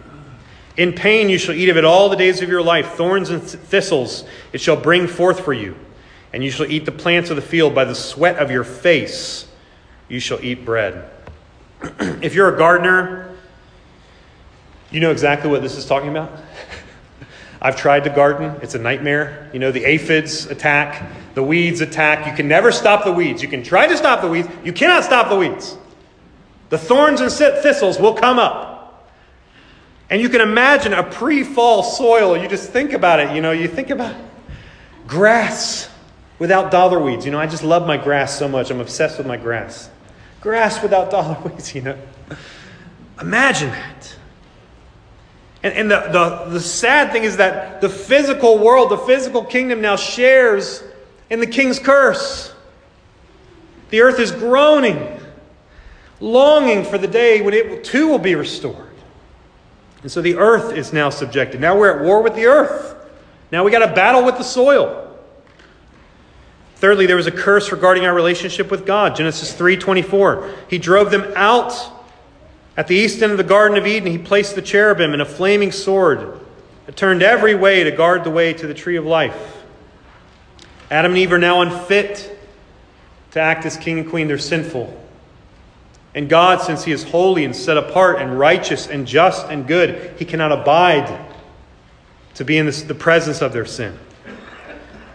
In 0.77 0.93
pain 0.93 1.27
you 1.27 1.38
shall 1.38 1.55
eat 1.55 1.67
of 1.67 1.75
it 1.75 1.83
all 1.83 2.07
the 2.07 2.15
days 2.15 2.41
of 2.41 2.47
your 2.47 2.62
life. 2.62 2.93
Thorns 2.93 3.31
and 3.31 3.41
thistles 3.41 4.23
it 4.53 4.62
shall 4.62 4.77
bring 4.77 5.07
forth 5.07 5.41
for 5.41 5.51
you. 5.51 5.75
And 6.34 6.44
you 6.44 6.52
shall 6.52 6.70
eat 6.70 6.86
the 6.86 6.92
plants 6.92 7.30
of 7.30 7.36
the 7.36 7.42
field. 7.42 7.74
By 7.74 7.86
the 7.86 7.96
sweat 7.96 8.38
of 8.38 8.52
your 8.52 8.63
face 8.63 9.48
you 10.10 10.20
shall 10.20 10.40
eat 10.44 10.66
bread. 10.66 11.10
if 11.82 12.34
you're 12.34 12.54
a 12.54 12.58
gardener, 12.58 13.36
you 14.92 15.00
know 15.00 15.12
exactly 15.12 15.50
what 15.50 15.62
this 15.62 15.76
is 15.76 15.86
talking 15.86 16.10
about. 16.10 16.32
I've 17.62 17.76
tried 17.76 18.04
to 18.04 18.10
garden, 18.10 18.56
it's 18.62 18.76
a 18.76 18.80
nightmare. 18.80 19.50
You 19.52 19.60
know, 19.60 19.72
the 19.72 19.84
aphids 19.84 20.46
attack, 20.46 21.12
the 21.34 21.44
weeds 21.44 21.82
attack. 21.82 22.28
You 22.28 22.34
can 22.34 22.48
never 22.48 22.72
stop 22.72 23.04
the 23.04 23.12
weeds. 23.12 23.42
You 23.42 23.48
can 23.48 23.63
try 23.63 23.88
to 23.88 23.98
stop 23.98 24.22
the 24.22 24.28
weeds, 24.28 24.48
you 24.63 24.74
cannot 24.74 25.04
stop 25.04 25.30
the 25.30 25.36
weeds. 25.36 25.78
The 26.70 26.78
thorns 26.78 27.22
and 27.22 27.32
thistles 27.32 27.98
will 27.98 28.13
come 28.13 28.40
up. 28.40 29.10
And 30.10 30.22
you 30.22 30.30
can 30.30 30.42
imagine 30.42 30.94
a 30.94 31.04
pre 31.04 31.44
fall 31.44 31.84
soil. 31.84 32.38
You 32.38 32.48
just 32.48 32.72
think 32.72 32.94
about 32.94 33.20
it. 33.20 33.36
You 33.36 33.42
know, 33.42 33.52
you 33.52 33.68
think 33.68 33.90
about 33.90 34.16
grass 35.06 35.90
without 36.39 36.71
dollar 36.71 37.00
weeds. 37.00 37.26
You 37.26 37.32
know, 37.32 37.39
I 37.39 37.47
just 37.47 37.63
love 37.63 37.88
my 37.88 37.97
grass 37.97 38.38
so 38.38 38.47
much. 38.47 38.69
I'm 38.69 38.80
obsessed 38.80 39.17
with 39.17 39.28
my 39.28 39.38
grass. 39.38 39.89
Grass 40.41 40.82
without 40.82 41.12
dollar 41.12 41.39
weeds, 41.41 41.73
you 41.73 41.82
know. 41.82 41.97
Imagine 43.19 43.71
that. 43.71 44.15
And, 45.63 45.73
and 45.73 45.91
the, 45.91 46.00
the, 46.12 46.52
the 46.52 46.60
sad 46.60 47.12
thing 47.12 47.23
is 47.23 47.38
that 47.38 47.82
the 47.82 47.89
physical 47.89 48.60
world, 48.60 48.91
the 48.91 48.97
physical 48.97 49.43
kingdom 49.43 49.82
now 49.82 49.95
shares 49.95 50.84
in 51.30 51.39
the 51.39 51.47
king's 51.47 51.80
curse. 51.80 52.54
The 53.89 54.02
earth 54.02 54.19
is 54.19 54.32
groaning, 54.32 55.19
longing 56.19 56.84
for 56.84 56.97
the 56.97 57.08
day 57.08 57.41
when 57.41 57.54
it 57.54 57.84
too 57.84 58.08
will 58.08 58.19
be 58.19 58.36
restored. 58.36 58.84
And 60.04 60.12
so 60.12 60.21
the 60.21 60.36
earth 60.36 60.73
is 60.73 60.93
now 60.93 61.10
subjected. 61.10 61.60
Now 61.60 61.78
we're 61.78 62.00
at 62.00 62.06
war 62.06 62.21
with 62.21 62.36
the 62.36 62.45
earth. 62.45 62.95
Now 63.52 63.63
we 63.63 63.71
got 63.71 63.80
to 63.80 63.93
battle 63.93 64.23
with 64.23 64.38
the 64.38 64.43
soil. 64.43 65.07
Thirdly, 66.80 67.06
there 67.06 67.16
was 67.16 67.28
a 67.28 67.32
curse 67.32 67.72
regarding 67.72 68.06
our 68.06 68.13
relationship 68.13 68.70
with 68.70 68.86
God. 68.86 69.16
Genesis 69.16 69.54
3:24. 69.54 70.50
He 70.70 70.78
drove 70.78 71.12
them 71.12 71.32
out 71.36 71.74
at 72.78 72.88
the 72.88 72.96
east 72.96 73.24
end 73.24 73.32
of 73.32 73.40
the 73.40 73.44
Garden 73.44 73.76
of 73.76 73.88
Eden, 73.88 74.12
he 74.12 74.20
placed 74.20 74.54
the 74.54 74.62
cherubim 74.62 75.12
and 75.12 75.22
a 75.22 75.26
flaming 75.26 75.72
sword 75.72 76.40
that 76.86 76.96
turned 76.96 77.24
every 77.24 77.56
way 77.56 77.84
to 77.84 77.92
guard 77.92 78.24
the 78.24 78.30
way 78.30 78.54
to 78.54 78.68
the 78.68 78.76
tree 78.76 78.98
of 78.98 79.06
life. 79.06 79.36
Adam 80.92 81.13
and 81.13 81.18
Eve 81.18 81.34
are 81.34 81.40
now 81.40 81.62
unfit 81.62 82.40
to 83.32 83.40
act 83.40 83.66
as 83.66 83.76
king 83.78 83.98
and 84.00 84.10
queen. 84.10 84.28
They're 84.28 84.38
sinful. 84.38 85.06
And 86.13 86.30
God, 86.30 86.62
since 86.62 86.84
He 86.84 86.92
is 86.92 87.04
holy 87.04 87.44
and 87.44 87.56
set 87.56 87.78
apart 87.78 88.22
and 88.22 88.38
righteous 88.38 88.88
and 88.88 89.08
just 89.08 89.48
and 89.48 89.68
good, 89.68 90.13
He 90.18 90.24
cannot 90.24 90.52
abide 90.52 91.20
to 92.36 92.46
be 92.46 92.60
in 92.60 92.68
the 92.68 92.96
presence 92.96 93.42
of 93.42 93.54
their 93.54 93.66
sin. 93.66 93.98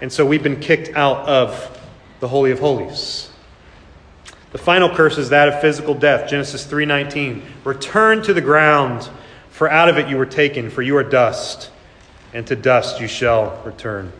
And 0.03 0.13
so 0.13 0.27
we've 0.27 0.43
been 0.43 0.59
kicked 0.59 0.97
out 0.97 1.29
of 1.29 1.81
the 2.19 2.27
Holy 2.27 2.51
of 2.51 2.59
Holies. 2.59 3.31
The 4.51 4.59
final 4.59 4.91
curse 4.91 5.17
is 5.17 5.29
that 5.29 5.49
of 5.49 5.61
physical 5.61 5.95
death. 5.95 6.29
Genesis 6.29 6.67
3:19. 6.67 7.41
Return 7.63 8.21
to 8.23 8.35
the 8.35 8.41
ground, 8.41 9.09
for 9.51 9.71
out 9.71 9.89
of 9.89 9.99
it 9.99 10.09
you 10.09 10.17
were 10.17 10.27
taken, 10.27 10.71
for 10.71 10.83
you 10.83 10.97
are 10.97 11.05
dust, 11.05 11.71
and 12.35 12.45
to 12.49 12.57
dust 12.57 13.01
you 13.01 13.07
shall 13.07 13.63
return. 13.65 14.13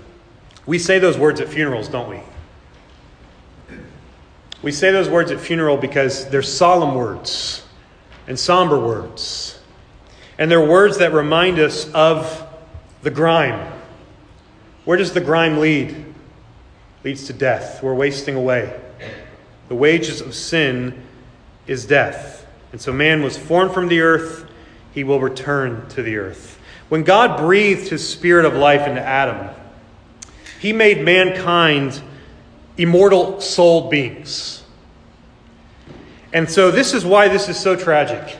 We 0.67 0.79
say 0.79 1.01
those 1.01 1.19
words 1.19 1.41
at 1.41 1.49
funerals, 1.49 1.89
don't 1.89 2.09
we? 2.09 2.21
We 4.63 4.71
say 4.71 4.93
those 4.93 5.09
words 5.09 5.33
at 5.33 5.41
funeral 5.41 5.77
because 5.77 6.29
they're 6.29 6.43
solemn 6.43 6.95
words 6.95 7.65
and 8.29 8.39
somber 8.39 8.79
words. 8.79 9.59
And 10.39 10.49
they're 10.49 10.65
words 10.65 10.99
that 10.99 11.13
remind 11.13 11.59
us 11.59 11.91
of 11.93 12.47
the 13.03 13.11
grime. 13.11 13.72
Where 14.85 14.97
does 14.97 15.13
the 15.13 15.21
grime 15.21 15.59
lead? 15.59 16.13
leads 17.05 17.27
to 17.27 17.33
death. 17.33 17.83
We're 17.83 17.95
wasting 17.95 18.37
away. 18.37 18.79
The 19.69 19.75
wages 19.75 20.21
of 20.21 20.35
sin 20.35 21.03
is 21.67 21.87
death. 21.87 22.47
And 22.71 22.81
so 22.81 22.93
man 22.93 23.23
was 23.23 23.37
formed 23.37 23.73
from 23.73 23.89
the 23.89 24.01
earth, 24.01 24.47
he 24.93 25.05
will 25.05 25.21
return 25.21 25.89
to 25.91 26.03
the 26.03 26.17
earth. 26.17 26.61
When 26.89 27.03
God 27.03 27.39
breathed 27.39 27.89
his 27.89 28.07
spirit 28.07 28.45
of 28.45 28.55
life 28.55 28.87
into 28.87 29.01
Adam, 29.01 29.49
he 30.61 30.73
made 30.73 31.03
mankind 31.03 32.01
immortal 32.77 33.41
soul 33.41 33.89
beings. 33.89 34.63
And 36.33 36.49
so 36.51 36.71
this 36.71 36.95
is 36.95 37.05
why 37.05 37.29
this 37.29 37.49
is 37.49 37.59
so 37.59 37.77
tragic. 37.77 38.39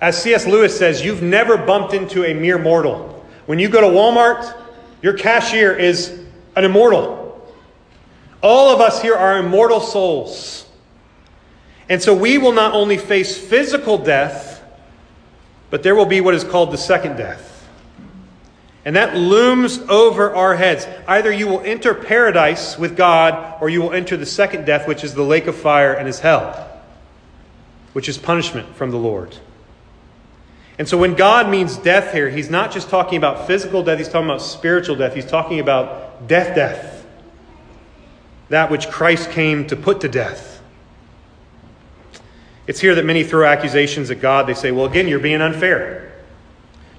As 0.00 0.20
C.S. 0.22 0.46
Lewis 0.46 0.76
says, 0.76 1.04
you've 1.04 1.22
never 1.22 1.56
bumped 1.56 1.94
into 1.94 2.24
a 2.24 2.34
mere 2.34 2.58
mortal. 2.58 3.24
When 3.46 3.58
you 3.58 3.68
go 3.68 3.80
to 3.80 3.86
Walmart, 3.86 4.54
your 5.02 5.14
cashier 5.14 5.72
is 5.74 6.18
an 6.54 6.64
immortal. 6.64 7.24
All 8.42 8.70
of 8.70 8.80
us 8.80 9.02
here 9.02 9.14
are 9.14 9.38
immortal 9.38 9.80
souls. 9.80 10.66
And 11.88 12.02
so 12.02 12.14
we 12.14 12.38
will 12.38 12.52
not 12.52 12.74
only 12.74 12.98
face 12.98 13.36
physical 13.36 13.98
death, 13.98 14.62
but 15.70 15.82
there 15.82 15.94
will 15.94 16.06
be 16.06 16.20
what 16.20 16.34
is 16.34 16.44
called 16.44 16.70
the 16.70 16.78
second 16.78 17.16
death. 17.16 17.68
And 18.84 18.94
that 18.94 19.16
looms 19.16 19.78
over 19.88 20.34
our 20.34 20.54
heads. 20.54 20.86
Either 21.08 21.32
you 21.32 21.48
will 21.48 21.60
enter 21.60 21.92
paradise 21.92 22.78
with 22.78 22.96
God, 22.96 23.60
or 23.60 23.68
you 23.68 23.82
will 23.82 23.92
enter 23.92 24.16
the 24.16 24.26
second 24.26 24.64
death, 24.64 24.86
which 24.86 25.02
is 25.02 25.14
the 25.14 25.24
lake 25.24 25.48
of 25.48 25.56
fire 25.56 25.92
and 25.92 26.08
is 26.08 26.20
hell, 26.20 26.70
which 27.94 28.08
is 28.08 28.16
punishment 28.16 28.76
from 28.76 28.92
the 28.92 28.96
Lord. 28.96 29.36
And 30.78 30.86
so 30.86 30.98
when 30.98 31.14
God 31.14 31.48
means 31.48 31.76
death 31.78 32.12
here, 32.12 32.28
he's 32.28 32.50
not 32.50 32.70
just 32.70 32.90
talking 32.90 33.16
about 33.16 33.46
physical 33.46 33.82
death, 33.82 33.98
he's 33.98 34.08
talking 34.08 34.28
about 34.28 34.42
spiritual 34.42 34.96
death. 34.96 35.14
He's 35.14 35.26
talking 35.26 35.60
about 35.60 36.28
death, 36.28 36.54
death 36.54 36.96
that 38.48 38.70
which 38.70 38.88
Christ 38.88 39.30
came 39.30 39.66
to 39.68 39.76
put 39.76 40.02
to 40.02 40.08
death. 40.08 40.60
It's 42.66 42.80
here 42.80 42.94
that 42.94 43.04
many 43.04 43.24
throw 43.24 43.46
accusations 43.46 44.10
at 44.10 44.20
God. 44.20 44.46
They 44.46 44.54
say, 44.54 44.72
well, 44.72 44.86
again, 44.86 45.08
you're 45.08 45.18
being 45.18 45.40
unfair. 45.40 46.12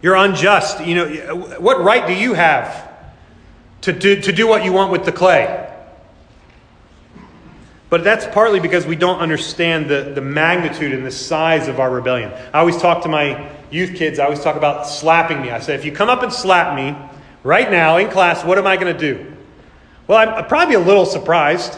You're 0.01 0.15
unjust. 0.15 0.85
You 0.85 0.95
know, 0.95 1.35
what 1.59 1.81
right 1.81 2.07
do 2.07 2.13
you 2.13 2.33
have 2.33 2.89
to 3.81 3.93
do, 3.93 4.21
to 4.21 4.31
do 4.31 4.47
what 4.47 4.63
you 4.63 4.71
want 4.71 4.91
with 4.91 5.05
the 5.05 5.11
clay? 5.11 5.66
But 7.89 8.03
that's 8.03 8.25
partly 8.33 8.59
because 8.59 8.85
we 8.85 8.95
don't 8.95 9.19
understand 9.19 9.89
the, 9.89 10.11
the 10.13 10.21
magnitude 10.21 10.93
and 10.93 11.05
the 11.05 11.11
size 11.11 11.67
of 11.67 11.79
our 11.79 11.89
rebellion. 11.89 12.31
I 12.53 12.59
always 12.59 12.77
talk 12.77 13.03
to 13.03 13.09
my 13.09 13.49
youth 13.71 13.95
kids, 13.95 14.19
I 14.19 14.25
always 14.25 14.41
talk 14.41 14.55
about 14.55 14.87
slapping 14.87 15.41
me. 15.41 15.51
I 15.51 15.59
say, 15.59 15.75
if 15.75 15.85
you 15.85 15.91
come 15.91 16.09
up 16.09 16.23
and 16.23 16.31
slap 16.31 16.75
me 16.75 16.97
right 17.43 17.69
now 17.69 17.97
in 17.97 18.09
class, 18.09 18.43
what 18.43 18.57
am 18.57 18.67
I 18.67 18.75
going 18.75 18.93
to 18.93 18.99
do? 18.99 19.33
Well, 20.07 20.17
I'm, 20.17 20.29
I'd 20.29 20.49
probably 20.49 20.75
be 20.75 20.81
a 20.81 20.85
little 20.85 21.05
surprised. 21.05 21.77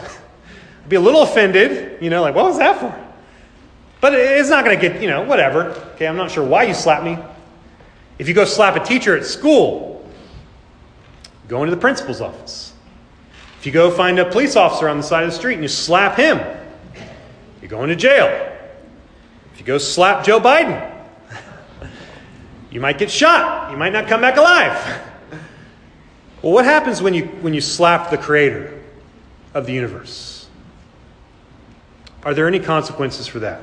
I'd 0.82 0.88
be 0.88 0.96
a 0.96 1.00
little 1.00 1.22
offended, 1.22 2.02
you 2.02 2.10
know, 2.10 2.22
like, 2.22 2.34
what 2.34 2.44
was 2.44 2.58
that 2.58 2.80
for? 2.80 3.06
But 4.00 4.14
it's 4.14 4.48
not 4.48 4.64
going 4.64 4.78
to 4.78 4.88
get, 4.88 5.02
you 5.02 5.08
know, 5.08 5.22
whatever. 5.22 5.70
Okay, 5.94 6.06
I'm 6.06 6.16
not 6.16 6.30
sure 6.30 6.44
why 6.44 6.64
you 6.64 6.74
slapped 6.74 7.04
me. 7.04 7.18
If 8.18 8.28
you 8.28 8.34
go 8.34 8.44
slap 8.44 8.76
a 8.76 8.84
teacher 8.84 9.16
at 9.16 9.24
school, 9.24 10.08
go 11.48 11.62
into 11.62 11.74
the 11.74 11.80
principal's 11.80 12.20
office. 12.20 12.69
If 13.60 13.66
you 13.66 13.72
go 13.72 13.90
find 13.90 14.18
a 14.18 14.24
police 14.24 14.56
officer 14.56 14.88
on 14.88 14.96
the 14.96 15.02
side 15.02 15.22
of 15.22 15.28
the 15.28 15.36
street 15.36 15.52
and 15.52 15.62
you 15.62 15.68
slap 15.68 16.16
him, 16.16 16.38
you're 17.60 17.68
going 17.68 17.90
to 17.90 17.94
jail. 17.94 18.56
If 19.52 19.60
you 19.60 19.66
go 19.66 19.76
slap 19.76 20.24
Joe 20.24 20.40
Biden, 20.40 20.90
you 22.70 22.80
might 22.80 22.96
get 22.96 23.10
shot. 23.10 23.70
You 23.70 23.76
might 23.76 23.92
not 23.92 24.08
come 24.08 24.22
back 24.22 24.38
alive. 24.38 25.02
Well, 26.40 26.54
what 26.54 26.64
happens 26.64 27.02
when 27.02 27.12
you, 27.12 27.26
when 27.42 27.52
you 27.52 27.60
slap 27.60 28.08
the 28.08 28.16
creator 28.16 28.82
of 29.52 29.66
the 29.66 29.74
universe? 29.74 30.48
Are 32.24 32.32
there 32.32 32.48
any 32.48 32.60
consequences 32.60 33.26
for 33.26 33.40
that? 33.40 33.60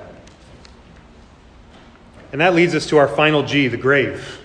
And 2.32 2.40
that 2.40 2.54
leads 2.54 2.76
us 2.76 2.86
to 2.90 2.98
our 2.98 3.08
final 3.08 3.42
G, 3.42 3.68
the 3.68 3.78
grave. 3.78 4.42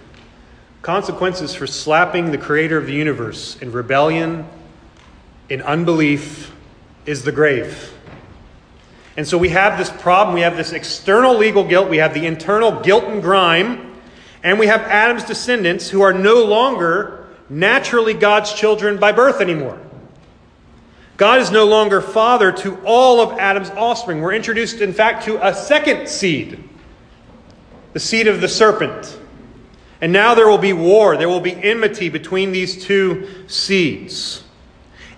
Consequences 0.80 1.54
for 1.54 1.66
slapping 1.66 2.30
the 2.30 2.38
creator 2.38 2.78
of 2.78 2.86
the 2.86 2.94
universe 2.94 3.60
in 3.60 3.70
rebellion, 3.70 4.48
in 5.52 5.60
unbelief, 5.60 6.50
is 7.04 7.24
the 7.24 7.32
grave. 7.32 7.92
And 9.18 9.28
so 9.28 9.36
we 9.36 9.50
have 9.50 9.76
this 9.76 9.90
problem. 9.90 10.34
We 10.34 10.40
have 10.40 10.56
this 10.56 10.72
external 10.72 11.36
legal 11.36 11.62
guilt. 11.62 11.90
We 11.90 11.98
have 11.98 12.14
the 12.14 12.24
internal 12.24 12.80
guilt 12.80 13.04
and 13.04 13.20
grime. 13.20 14.00
And 14.42 14.58
we 14.58 14.66
have 14.68 14.80
Adam's 14.80 15.24
descendants 15.24 15.90
who 15.90 16.00
are 16.00 16.14
no 16.14 16.42
longer 16.42 17.28
naturally 17.50 18.14
God's 18.14 18.54
children 18.54 18.96
by 18.96 19.12
birth 19.12 19.42
anymore. 19.42 19.78
God 21.18 21.38
is 21.38 21.50
no 21.50 21.66
longer 21.66 22.00
father 22.00 22.50
to 22.52 22.76
all 22.86 23.20
of 23.20 23.38
Adam's 23.38 23.68
offspring. 23.72 24.22
We're 24.22 24.32
introduced, 24.32 24.80
in 24.80 24.94
fact, 24.94 25.26
to 25.26 25.46
a 25.46 25.52
second 25.52 26.08
seed, 26.08 26.66
the 27.92 28.00
seed 28.00 28.26
of 28.26 28.40
the 28.40 28.48
serpent. 28.48 29.18
And 30.00 30.14
now 30.14 30.34
there 30.34 30.48
will 30.48 30.56
be 30.56 30.72
war, 30.72 31.18
there 31.18 31.28
will 31.28 31.40
be 31.40 31.52
enmity 31.62 32.08
between 32.08 32.52
these 32.52 32.82
two 32.82 33.28
seeds. 33.48 34.44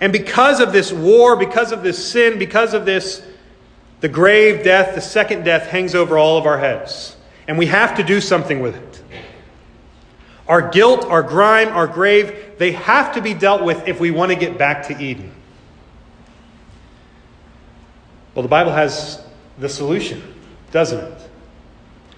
And 0.05 0.12
because 0.12 0.61
of 0.61 0.71
this 0.71 0.93
war, 0.93 1.35
because 1.35 1.73
of 1.73 1.83
this 1.83 2.12
sin, 2.12 2.38
because 2.38 2.75
of 2.75 2.85
this, 2.85 3.23
the 4.01 4.09
grave 4.11 4.62
death, 4.62 4.95
the 4.95 5.01
second 5.01 5.45
death 5.45 5.69
hangs 5.69 5.95
over 5.95 6.19
all 6.19 6.37
of 6.37 6.45
our 6.45 6.59
heads. 6.59 7.17
And 7.49 7.57
we 7.57 7.64
have 7.69 7.97
to 7.97 8.03
do 8.03 8.21
something 8.21 8.61
with 8.61 8.77
it. 8.77 9.03
Our 10.47 10.69
guilt, 10.69 11.07
our 11.07 11.23
grime, 11.23 11.69
our 11.69 11.87
grave, 11.87 12.59
they 12.59 12.73
have 12.73 13.14
to 13.14 13.23
be 13.23 13.33
dealt 13.33 13.64
with 13.64 13.88
if 13.88 13.99
we 13.99 14.11
want 14.11 14.31
to 14.31 14.37
get 14.37 14.59
back 14.59 14.88
to 14.88 15.03
Eden. 15.03 15.33
Well, 18.35 18.43
the 18.43 18.49
Bible 18.51 18.73
has 18.73 19.25
the 19.57 19.71
solution, 19.71 20.23
doesn't 20.71 21.03
it? 21.03 21.31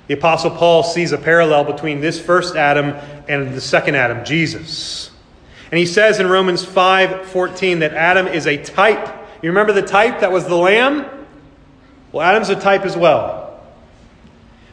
The 0.09 0.15
Apostle 0.15 0.51
Paul 0.51 0.83
sees 0.83 1.13
a 1.13 1.19
parallel 1.19 1.63
between 1.63 2.01
this 2.01 2.21
first 2.21 2.57
Adam 2.57 2.97
and 3.29 3.55
the 3.55 3.61
second 3.61 3.95
Adam, 3.95 4.25
Jesus. 4.25 5.13
And 5.71 5.79
he 5.79 5.87
says 5.87 6.21
in 6.21 6.29
Romans 6.29 6.65
5 6.65 7.27
14 7.27 7.81
that 7.81 7.93
Adam 7.93 8.27
is 8.27 8.47
a 8.47 8.57
type. 8.57 9.09
You 9.43 9.51
remember 9.51 9.73
the 9.73 9.83
type 9.83 10.21
that 10.21 10.33
was 10.33 10.47
the 10.47 10.57
lamb? 10.57 11.07
Well, 12.13 12.27
Adam's 12.27 12.49
a 12.49 12.57
type 12.57 12.83
as 12.83 12.97
well. 12.97 13.61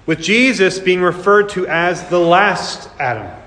With 0.05 0.21
Jesus 0.21 0.79
being 0.79 1.01
referred 1.01 1.49
to 1.49 1.67
as 1.67 2.07
the 2.09 2.19
last 2.19 2.89
Adam 2.99 3.43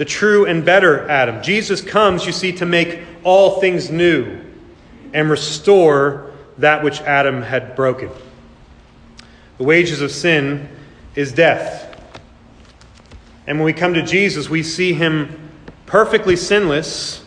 the 0.00 0.06
true 0.06 0.46
and 0.46 0.64
better 0.64 1.06
Adam. 1.10 1.42
Jesus 1.42 1.82
comes, 1.82 2.24
you 2.24 2.32
see, 2.32 2.52
to 2.52 2.64
make 2.64 3.00
all 3.22 3.60
things 3.60 3.90
new 3.90 4.40
and 5.12 5.28
restore 5.28 6.32
that 6.56 6.82
which 6.82 7.02
Adam 7.02 7.42
had 7.42 7.76
broken. 7.76 8.08
The 9.58 9.64
wages 9.64 10.00
of 10.00 10.10
sin 10.10 10.70
is 11.14 11.32
death. 11.32 12.02
And 13.46 13.58
when 13.58 13.66
we 13.66 13.74
come 13.74 13.92
to 13.92 14.02
Jesus, 14.02 14.48
we 14.48 14.62
see 14.62 14.94
him 14.94 15.49
perfectly 15.90 16.36
sinless, 16.36 17.20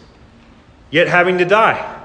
yet 0.90 1.10
having 1.10 1.38
to 1.38 1.46
die. 1.46 2.02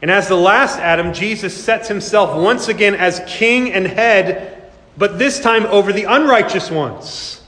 And 0.00 0.12
as 0.12 0.28
the 0.28 0.36
last 0.36 0.78
Adam, 0.78 1.12
Jesus 1.12 1.56
sets 1.56 1.88
himself 1.88 2.40
once 2.40 2.68
again 2.68 2.94
as 2.94 3.20
king 3.26 3.72
and 3.72 3.84
head, 3.84 4.70
but 4.96 5.18
this 5.18 5.40
time 5.40 5.66
over 5.66 5.92
the 5.92 6.04
unrighteous 6.04 6.70
ones. 6.70 7.42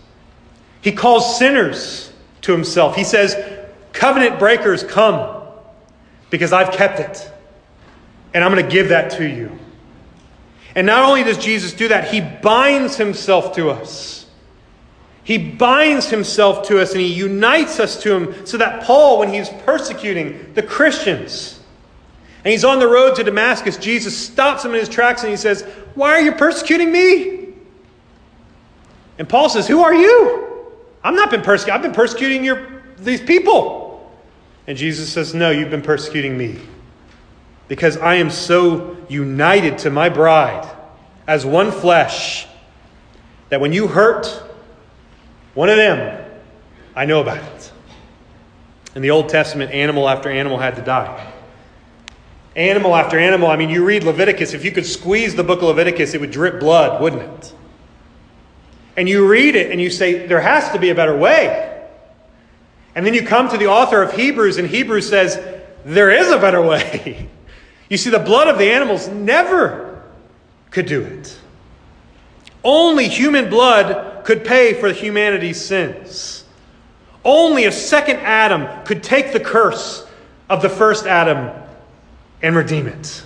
He 0.80 0.90
calls 0.90 1.38
sinners 1.38 2.12
to 2.40 2.50
himself. 2.50 2.96
He 2.96 3.04
says, 3.04 3.36
Covenant 3.92 4.40
breakers, 4.40 4.82
come 4.82 5.44
because 6.28 6.52
I've 6.52 6.72
kept 6.72 6.98
it. 6.98 7.30
And 8.34 8.42
I'm 8.42 8.52
going 8.52 8.64
to 8.64 8.70
give 8.70 8.88
that 8.88 9.12
to 9.12 9.24
you. 9.28 9.56
And 10.74 10.88
not 10.88 11.04
only 11.08 11.22
does 11.22 11.38
Jesus 11.38 11.72
do 11.72 11.86
that, 11.88 12.08
he 12.08 12.20
binds 12.20 12.96
himself 12.96 13.54
to 13.54 13.70
us. 13.70 14.25
He 15.26 15.38
binds 15.38 16.08
himself 16.08 16.68
to 16.68 16.80
us 16.80 16.92
and 16.92 17.00
he 17.00 17.12
unites 17.12 17.80
us 17.80 18.00
to 18.04 18.14
him 18.14 18.46
so 18.46 18.58
that 18.58 18.84
Paul, 18.84 19.18
when 19.18 19.34
he's 19.34 19.48
persecuting 19.48 20.52
the 20.54 20.62
Christians, 20.62 21.58
and 22.44 22.52
he's 22.52 22.64
on 22.64 22.78
the 22.78 22.86
road 22.86 23.16
to 23.16 23.24
Damascus, 23.24 23.76
Jesus 23.76 24.16
stops 24.16 24.64
him 24.64 24.72
in 24.72 24.78
his 24.78 24.88
tracks 24.88 25.22
and 25.22 25.30
he 25.32 25.36
says, 25.36 25.62
Why 25.96 26.10
are 26.10 26.20
you 26.20 26.30
persecuting 26.30 26.92
me? 26.92 27.48
And 29.18 29.28
Paul 29.28 29.48
says, 29.48 29.66
Who 29.66 29.82
are 29.82 29.92
you? 29.92 30.64
I'm 31.02 31.16
not 31.16 31.32
been 31.32 31.42
persecuting. 31.42 31.74
I've 31.74 31.82
been 31.82 31.92
persecuting 31.92 32.44
your, 32.44 32.84
these 32.98 33.20
people. 33.20 34.16
And 34.68 34.78
Jesus 34.78 35.12
says, 35.12 35.34
No, 35.34 35.50
you've 35.50 35.70
been 35.70 35.82
persecuting 35.82 36.38
me. 36.38 36.60
Because 37.66 37.96
I 37.96 38.14
am 38.14 38.30
so 38.30 38.96
united 39.08 39.78
to 39.78 39.90
my 39.90 40.08
bride 40.08 40.72
as 41.26 41.44
one 41.44 41.72
flesh 41.72 42.46
that 43.48 43.60
when 43.60 43.72
you 43.72 43.88
hurt 43.88 44.45
one 45.56 45.68
of 45.68 45.76
them, 45.76 46.24
I 46.94 47.04
know 47.04 47.20
about 47.20 47.38
it. 47.38 47.72
In 48.94 49.02
the 49.02 49.10
Old 49.10 49.28
Testament, 49.28 49.72
animal 49.72 50.08
after 50.08 50.30
animal 50.30 50.58
had 50.58 50.76
to 50.76 50.82
die. 50.82 51.32
Animal 52.54 52.94
after 52.94 53.18
animal. 53.18 53.48
I 53.48 53.56
mean, 53.56 53.70
you 53.70 53.84
read 53.84 54.04
Leviticus, 54.04 54.54
if 54.54 54.64
you 54.64 54.70
could 54.70 54.86
squeeze 54.86 55.34
the 55.34 55.42
book 55.42 55.58
of 55.58 55.64
Leviticus, 55.64 56.14
it 56.14 56.20
would 56.20 56.30
drip 56.30 56.60
blood, 56.60 57.02
wouldn't 57.02 57.22
it? 57.22 57.52
and 58.96 59.08
you 59.08 59.26
read 59.28 59.54
it 59.54 59.70
and 59.70 59.80
you 59.80 59.90
say, 59.90 60.26
there 60.26 60.40
has 60.40 60.70
to 60.70 60.78
be 60.78 60.90
a 60.90 60.94
better 60.94 61.16
way. 61.16 61.72
And 62.94 63.04
then 63.04 63.12
you 63.12 63.22
come 63.22 63.48
to 63.50 63.58
the 63.58 63.66
author 63.66 64.02
of 64.02 64.14
Hebrews, 64.14 64.56
and 64.56 64.66
Hebrews 64.66 65.08
says, 65.08 65.38
there 65.84 66.10
is 66.10 66.30
a 66.30 66.38
better 66.38 66.62
way. 66.62 67.28
you 67.90 67.98
see, 67.98 68.08
the 68.08 68.18
blood 68.18 68.48
of 68.48 68.58
the 68.58 68.70
animals 68.70 69.06
never 69.08 70.02
could 70.70 70.86
do 70.86 71.02
it. 71.02 71.38
Only 72.64 73.08
human 73.08 73.50
blood 73.50 74.05
could 74.26 74.44
pay 74.44 74.74
for 74.74 74.92
humanity's 74.92 75.64
sins. 75.64 76.44
Only 77.24 77.66
a 77.66 77.72
second 77.72 78.16
Adam 78.16 78.84
could 78.84 79.04
take 79.04 79.32
the 79.32 79.38
curse 79.38 80.04
of 80.50 80.62
the 80.62 80.68
first 80.68 81.06
Adam 81.06 81.52
and 82.42 82.56
redeem 82.56 82.88
it. 82.88 83.24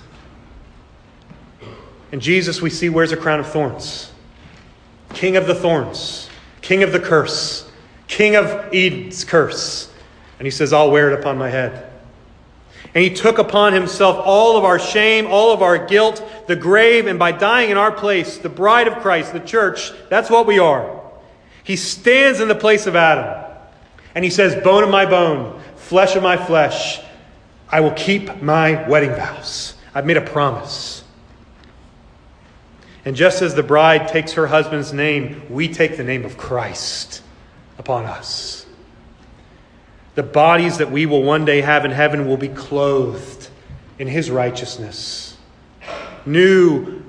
And 2.12 2.20
Jesus, 2.20 2.60
we 2.60 2.68
see, 2.68 2.90
wears 2.90 3.12
a 3.12 3.16
crown 3.16 3.40
of 3.40 3.46
thorns. 3.46 4.12
King 5.14 5.36
of 5.36 5.46
the 5.46 5.54
thorns, 5.54 6.28
king 6.60 6.82
of 6.82 6.92
the 6.92 7.00
curse, 7.00 7.70
king 8.06 8.36
of 8.36 8.46
Eden's 8.74 9.24
curse. 9.24 9.90
And 10.38 10.46
he 10.46 10.50
says, 10.50 10.74
I'll 10.74 10.90
wear 10.90 11.10
it 11.10 11.18
upon 11.18 11.38
my 11.38 11.48
head. 11.48 11.89
And 12.94 13.04
he 13.04 13.14
took 13.14 13.38
upon 13.38 13.72
himself 13.72 14.20
all 14.24 14.56
of 14.56 14.64
our 14.64 14.78
shame, 14.78 15.26
all 15.28 15.52
of 15.52 15.62
our 15.62 15.86
guilt, 15.86 16.24
the 16.48 16.56
grave, 16.56 17.06
and 17.06 17.18
by 17.18 17.30
dying 17.30 17.70
in 17.70 17.76
our 17.76 17.92
place, 17.92 18.38
the 18.38 18.48
bride 18.48 18.88
of 18.88 18.98
Christ, 18.98 19.32
the 19.32 19.40
church, 19.40 19.92
that's 20.08 20.28
what 20.28 20.46
we 20.46 20.58
are. 20.58 21.00
He 21.62 21.76
stands 21.76 22.40
in 22.40 22.48
the 22.48 22.54
place 22.54 22.86
of 22.86 22.96
Adam. 22.96 23.46
And 24.14 24.24
he 24.24 24.30
says, 24.30 24.60
Bone 24.64 24.82
of 24.82 24.90
my 24.90 25.06
bone, 25.06 25.60
flesh 25.76 26.16
of 26.16 26.22
my 26.22 26.36
flesh, 26.36 27.00
I 27.68 27.80
will 27.80 27.92
keep 27.92 28.42
my 28.42 28.88
wedding 28.88 29.10
vows. 29.10 29.74
I've 29.94 30.06
made 30.06 30.16
a 30.16 30.22
promise. 30.22 31.04
And 33.04 33.14
just 33.14 33.40
as 33.40 33.54
the 33.54 33.62
bride 33.62 34.08
takes 34.08 34.32
her 34.32 34.46
husband's 34.46 34.92
name, 34.92 35.42
we 35.48 35.72
take 35.72 35.96
the 35.96 36.04
name 36.04 36.24
of 36.24 36.36
Christ 36.36 37.22
upon 37.78 38.04
us. 38.04 38.59
The 40.20 40.26
bodies 40.26 40.76
that 40.76 40.90
we 40.90 41.06
will 41.06 41.22
one 41.22 41.46
day 41.46 41.62
have 41.62 41.86
in 41.86 41.92
heaven 41.92 42.28
will 42.28 42.36
be 42.36 42.48
clothed 42.48 43.48
in 43.98 44.06
his 44.06 44.30
righteousness. 44.30 45.34
New, 46.26 47.02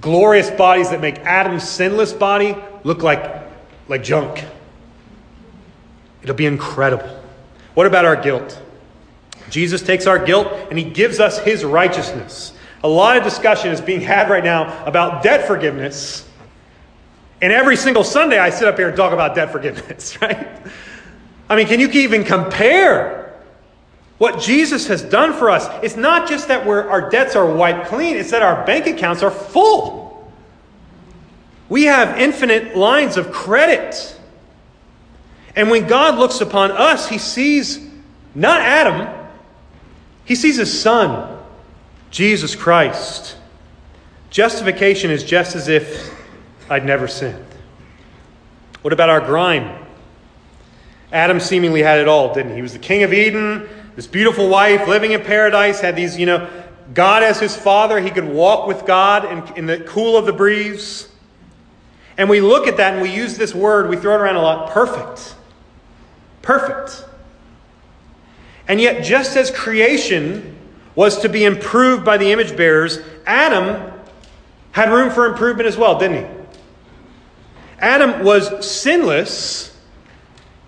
glorious 0.00 0.50
bodies 0.50 0.88
that 0.88 1.02
make 1.02 1.18
Adam's 1.18 1.68
sinless 1.68 2.14
body 2.14 2.56
look 2.84 3.02
like, 3.02 3.42
like 3.86 4.02
junk. 4.02 4.42
It'll 6.22 6.34
be 6.34 6.46
incredible. 6.46 7.22
What 7.74 7.86
about 7.86 8.06
our 8.06 8.16
guilt? 8.16 8.58
Jesus 9.50 9.82
takes 9.82 10.06
our 10.06 10.18
guilt 10.18 10.50
and 10.70 10.78
he 10.78 10.86
gives 10.86 11.20
us 11.20 11.38
his 11.38 11.66
righteousness. 11.66 12.54
A 12.82 12.88
lot 12.88 13.18
of 13.18 13.24
discussion 13.24 13.72
is 13.72 13.82
being 13.82 14.00
had 14.00 14.30
right 14.30 14.42
now 14.42 14.86
about 14.86 15.22
debt 15.22 15.46
forgiveness. 15.46 16.26
And 17.42 17.52
every 17.52 17.76
single 17.76 18.04
Sunday 18.04 18.38
I 18.38 18.48
sit 18.48 18.68
up 18.68 18.78
here 18.78 18.88
and 18.88 18.96
talk 18.96 19.12
about 19.12 19.34
debt 19.34 19.52
forgiveness, 19.52 20.18
right? 20.22 20.48
I 21.48 21.56
mean, 21.56 21.66
can 21.66 21.80
you 21.80 21.88
even 21.88 22.24
compare 22.24 23.34
what 24.18 24.40
Jesus 24.40 24.88
has 24.88 25.02
done 25.02 25.32
for 25.32 25.50
us? 25.50 25.66
It's 25.82 25.96
not 25.96 26.28
just 26.28 26.48
that 26.48 26.66
our 26.66 27.08
debts 27.08 27.36
are 27.36 27.46
wiped 27.46 27.88
clean, 27.88 28.16
it's 28.16 28.30
that 28.32 28.42
our 28.42 28.64
bank 28.66 28.86
accounts 28.86 29.22
are 29.22 29.30
full. 29.30 30.30
We 31.68 31.84
have 31.84 32.18
infinite 32.18 32.76
lines 32.76 33.16
of 33.16 33.30
credit. 33.30 34.18
And 35.54 35.70
when 35.70 35.86
God 35.86 36.18
looks 36.18 36.40
upon 36.40 36.70
us, 36.70 37.08
he 37.08 37.18
sees 37.18 37.86
not 38.34 38.60
Adam, 38.60 39.08
he 40.24 40.34
sees 40.34 40.56
his 40.56 40.80
son, 40.80 41.38
Jesus 42.10 42.54
Christ. 42.54 43.36
Justification 44.30 45.10
is 45.10 45.24
just 45.24 45.56
as 45.56 45.68
if 45.68 46.14
I'd 46.70 46.84
never 46.84 47.08
sinned. 47.08 47.44
What 48.82 48.92
about 48.92 49.08
our 49.08 49.20
grime? 49.20 49.86
Adam 51.12 51.40
seemingly 51.40 51.82
had 51.82 51.98
it 51.98 52.08
all, 52.08 52.34
didn't 52.34 52.50
he? 52.50 52.56
He 52.56 52.62
was 52.62 52.72
the 52.72 52.78
king 52.78 53.02
of 53.02 53.12
Eden, 53.12 53.68
this 53.96 54.06
beautiful 54.06 54.48
wife 54.48 54.86
living 54.86 55.12
in 55.12 55.22
paradise, 55.22 55.80
had 55.80 55.96
these, 55.96 56.18
you 56.18 56.26
know, 56.26 56.48
God 56.94 57.22
as 57.22 57.40
his 57.40 57.56
father. 57.56 58.00
He 58.00 58.10
could 58.10 58.28
walk 58.28 58.66
with 58.66 58.86
God 58.86 59.24
in, 59.24 59.56
in 59.56 59.66
the 59.66 59.78
cool 59.80 60.16
of 60.16 60.26
the 60.26 60.32
breeze. 60.32 61.08
And 62.16 62.28
we 62.28 62.40
look 62.40 62.66
at 62.66 62.76
that 62.78 62.94
and 62.94 63.02
we 63.02 63.14
use 63.14 63.38
this 63.38 63.54
word, 63.54 63.88
we 63.88 63.96
throw 63.96 64.14
it 64.14 64.20
around 64.20 64.36
a 64.36 64.42
lot 64.42 64.70
perfect. 64.70 65.34
Perfect. 66.42 67.04
And 68.66 68.80
yet, 68.80 69.04
just 69.04 69.36
as 69.36 69.50
creation 69.50 70.56
was 70.94 71.20
to 71.20 71.28
be 71.28 71.44
improved 71.44 72.04
by 72.04 72.18
the 72.18 72.32
image 72.32 72.56
bearers, 72.56 72.98
Adam 73.24 73.92
had 74.72 74.90
room 74.90 75.10
for 75.10 75.26
improvement 75.26 75.66
as 75.66 75.76
well, 75.76 75.98
didn't 75.98 76.24
he? 76.24 76.30
Adam 77.78 78.24
was 78.24 78.68
sinless 78.68 79.77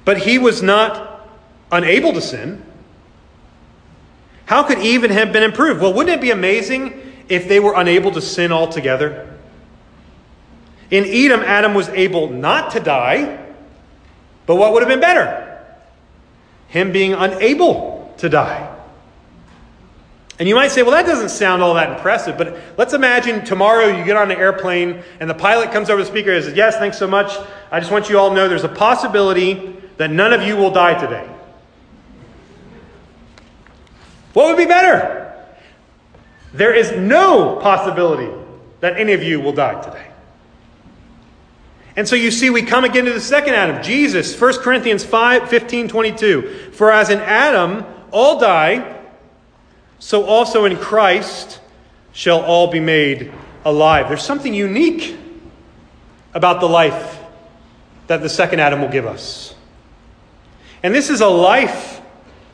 but 0.04 0.18
he 0.18 0.38
was 0.38 0.62
not 0.62 1.28
unable 1.72 2.12
to 2.12 2.20
sin. 2.20 2.64
How 4.46 4.62
could 4.64 4.78
even 4.78 5.10
have 5.10 5.32
been 5.32 5.42
improved? 5.42 5.80
Well, 5.80 5.94
wouldn't 5.94 6.16
it 6.16 6.20
be 6.20 6.30
amazing 6.30 7.00
if 7.28 7.48
they 7.48 7.60
were 7.60 7.74
unable 7.76 8.10
to 8.12 8.20
sin 8.20 8.50
altogether? 8.50 9.38
In 10.90 11.04
Eden, 11.04 11.40
Adam 11.40 11.74
was 11.74 11.88
able 11.90 12.30
not 12.30 12.72
to 12.72 12.80
die, 12.80 13.46
but 14.46 14.56
what 14.56 14.72
would 14.72 14.82
have 14.82 14.88
been 14.88 15.00
better? 15.00 15.46
Him 16.66 16.90
being 16.90 17.12
unable 17.14 18.12
to 18.18 18.28
die. 18.28 18.76
And 20.40 20.48
you 20.48 20.54
might 20.54 20.72
say, 20.72 20.82
well, 20.82 20.92
that 20.92 21.06
doesn't 21.06 21.28
sound 21.28 21.62
all 21.62 21.74
that 21.74 21.90
impressive, 21.96 22.38
but 22.38 22.58
let's 22.78 22.94
imagine 22.94 23.44
tomorrow 23.44 23.86
you 23.86 24.04
get 24.04 24.16
on 24.16 24.30
an 24.30 24.38
airplane 24.38 25.02
and 25.20 25.28
the 25.28 25.34
pilot 25.34 25.70
comes 25.70 25.90
over 25.90 26.00
to 26.00 26.04
the 26.04 26.10
speaker 26.10 26.32
and 26.32 26.42
says, 26.42 26.54
Yes, 26.56 26.76
thanks 26.76 26.98
so 26.98 27.06
much. 27.06 27.30
I 27.70 27.78
just 27.78 27.92
want 27.92 28.08
you 28.08 28.18
all 28.18 28.30
to 28.30 28.34
know 28.34 28.48
there's 28.48 28.64
a 28.64 28.68
possibility 28.68 29.76
that 30.00 30.10
none 30.10 30.32
of 30.32 30.42
you 30.42 30.56
will 30.56 30.70
die 30.70 30.98
today. 30.98 31.28
What 34.32 34.46
would 34.46 34.56
be 34.56 34.64
better? 34.64 35.30
There 36.54 36.74
is 36.74 36.92
no 36.92 37.56
possibility 37.56 38.32
that 38.80 38.96
any 38.96 39.12
of 39.12 39.22
you 39.22 39.42
will 39.42 39.52
die 39.52 39.78
today. 39.82 40.06
And 41.96 42.08
so 42.08 42.16
you 42.16 42.30
see, 42.30 42.48
we 42.48 42.62
come 42.62 42.84
again 42.84 43.04
to 43.04 43.12
the 43.12 43.20
second 43.20 43.52
Adam, 43.52 43.82
Jesus, 43.82 44.40
1 44.40 44.60
Corinthians 44.60 45.04
5 45.04 45.50
15, 45.50 45.88
22. 45.88 46.70
For 46.72 46.90
as 46.90 47.10
in 47.10 47.18
Adam 47.18 47.84
all 48.10 48.40
die, 48.40 49.02
so 49.98 50.24
also 50.24 50.64
in 50.64 50.78
Christ 50.78 51.60
shall 52.14 52.40
all 52.40 52.68
be 52.68 52.80
made 52.80 53.30
alive. 53.66 54.08
There's 54.08 54.24
something 54.24 54.54
unique 54.54 55.14
about 56.32 56.60
the 56.60 56.68
life 56.70 57.20
that 58.06 58.22
the 58.22 58.30
second 58.30 58.60
Adam 58.60 58.80
will 58.80 58.88
give 58.88 59.04
us. 59.04 59.56
And 60.82 60.94
this 60.94 61.10
is 61.10 61.20
a 61.20 61.28
life 61.28 62.00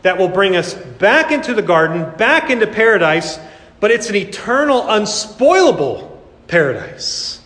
that 0.02 0.18
will 0.18 0.28
bring 0.28 0.56
us 0.56 0.74
back 0.74 1.32
into 1.32 1.54
the 1.54 1.62
garden, 1.62 2.16
back 2.16 2.50
into 2.50 2.66
paradise, 2.66 3.38
but 3.80 3.90
it's 3.90 4.08
an 4.08 4.16
eternal, 4.16 4.82
unspoilable 4.82 6.18
paradise. 6.48 7.40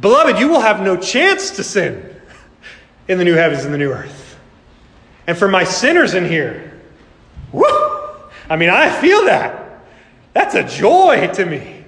Beloved, 0.00 0.38
you 0.38 0.48
will 0.48 0.60
have 0.60 0.80
no 0.80 0.96
chance 0.96 1.50
to 1.52 1.64
sin 1.64 2.16
in 3.08 3.18
the 3.18 3.24
new 3.24 3.34
heavens 3.34 3.64
and 3.64 3.72
the 3.74 3.78
new 3.78 3.90
earth. 3.90 4.38
And 5.26 5.36
for 5.36 5.48
my 5.48 5.64
sinners 5.64 6.14
in 6.14 6.26
here, 6.26 6.80
whoo, 7.52 7.64
I 8.48 8.56
mean, 8.56 8.70
I 8.70 8.90
feel 9.00 9.26
that. 9.26 9.84
That's 10.32 10.54
a 10.54 10.64
joy 10.64 11.30
to 11.34 11.44
me. 11.44 11.84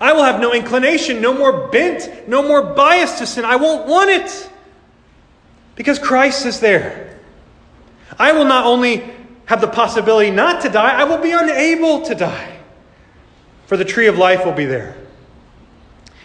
I 0.00 0.12
will 0.12 0.22
have 0.22 0.40
no 0.40 0.52
inclination, 0.52 1.20
no 1.20 1.32
more 1.32 1.68
bent, 1.68 2.28
no 2.28 2.42
more 2.42 2.62
bias 2.62 3.18
to 3.18 3.26
sin. 3.26 3.44
I 3.44 3.56
won't 3.56 3.86
want 3.86 4.10
it. 4.10 4.49
Because 5.80 5.98
Christ 5.98 6.44
is 6.44 6.60
there. 6.60 7.18
I 8.18 8.32
will 8.32 8.44
not 8.44 8.66
only 8.66 9.02
have 9.46 9.62
the 9.62 9.66
possibility 9.66 10.30
not 10.30 10.60
to 10.60 10.68
die, 10.68 10.90
I 10.90 11.04
will 11.04 11.16
be 11.16 11.32
unable 11.32 12.02
to 12.02 12.14
die. 12.14 12.58
For 13.66 13.78
the 13.78 13.84
tree 13.86 14.06
of 14.06 14.18
life 14.18 14.44
will 14.44 14.52
be 14.52 14.66
there. 14.66 14.94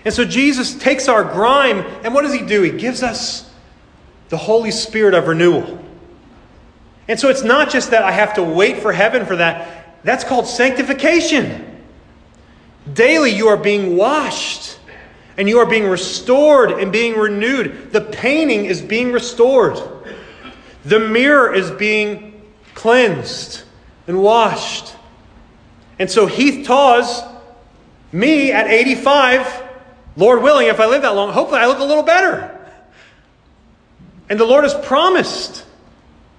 And 0.03 0.13
so 0.13 0.25
Jesus 0.25 0.75
takes 0.75 1.07
our 1.07 1.23
grime, 1.23 1.86
and 2.03 2.13
what 2.13 2.23
does 2.23 2.34
he 2.34 2.45
do? 2.45 2.63
He 2.63 2.71
gives 2.71 3.01
us 3.01 3.49
the 4.27 4.36
Holy 4.36 4.71
Spirit 4.71 5.13
of 5.13 5.30
renewal. 5.30 5.82
And 7.07 7.17
so 7.17 7.30
it's 7.30 7.43
not 7.43 7.69
just 7.69 7.91
that 7.91 8.03
I 8.03 8.11
have 8.11 8.34
to 8.34 8.43
wait 8.43 8.80
for 8.80 8.91
heaven 8.91 9.25
for 9.25 9.38
that, 9.38 10.03
that's 10.03 10.25
called 10.25 10.47
sanctification. 10.47 11.82
Daily 12.93 13.32
you 13.32 13.47
are 13.47 13.55
being 13.55 13.95
washed 13.95 14.74
and 15.38 15.49
you 15.49 15.59
are 15.59 15.65
being 15.65 15.88
restored 15.88 16.71
and 16.71 16.91
being 16.91 17.17
renewed. 17.17 17.91
The 17.91 18.01
painting 18.01 18.65
is 18.65 18.81
being 18.81 19.11
restored, 19.11 19.77
the 20.83 20.99
mirror 20.99 21.53
is 21.53 21.71
being 21.71 22.41
cleansed 22.73 23.63
and 24.07 24.21
washed. 24.21 24.93
And 25.97 26.11
so 26.11 26.25
Heath 26.25 26.67
Taws, 26.67 27.21
me 28.11 28.51
at 28.51 28.67
85, 28.67 29.63
Lord 30.17 30.43
willing, 30.43 30.67
if 30.67 30.79
I 30.79 30.86
live 30.86 31.01
that 31.01 31.15
long, 31.15 31.31
hopefully 31.31 31.59
I 31.59 31.67
look 31.67 31.79
a 31.79 31.83
little 31.83 32.03
better. 32.03 32.51
And 34.29 34.39
the 34.39 34.45
Lord 34.45 34.63
has 34.63 34.73
promised 34.86 35.65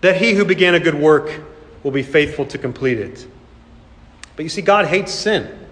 that 0.01 0.16
he 0.16 0.34
who 0.34 0.44
began 0.44 0.74
a 0.74 0.80
good 0.80 0.94
work 0.94 1.40
will 1.82 1.90
be 1.90 2.03
faithful 2.03 2.44
to 2.47 2.59
complete 2.59 2.99
it. 2.99 3.26
But 4.34 4.42
you 4.42 4.49
see, 4.49 4.62
God 4.62 4.86
hates 4.86 5.12
sin. 5.12 5.66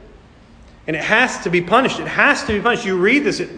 And 0.86 0.94
it 0.94 1.02
has 1.02 1.42
to 1.44 1.50
be 1.50 1.60
punished. 1.60 1.98
It 1.98 2.08
has 2.08 2.44
to 2.44 2.52
be 2.52 2.60
punished. 2.60 2.84
You 2.84 2.96
read 2.96 3.24
this, 3.24 3.40
it 3.40 3.50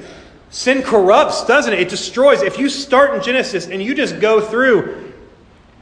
Sin 0.50 0.82
corrupts, 0.82 1.44
doesn't 1.44 1.72
it? 1.72 1.80
It 1.80 1.88
destroys. 1.88 2.42
If 2.42 2.58
you 2.58 2.68
start 2.68 3.14
in 3.14 3.22
Genesis 3.22 3.66
and 3.66 3.82
you 3.82 3.94
just 3.94 4.20
go 4.20 4.40
through, 4.40 5.12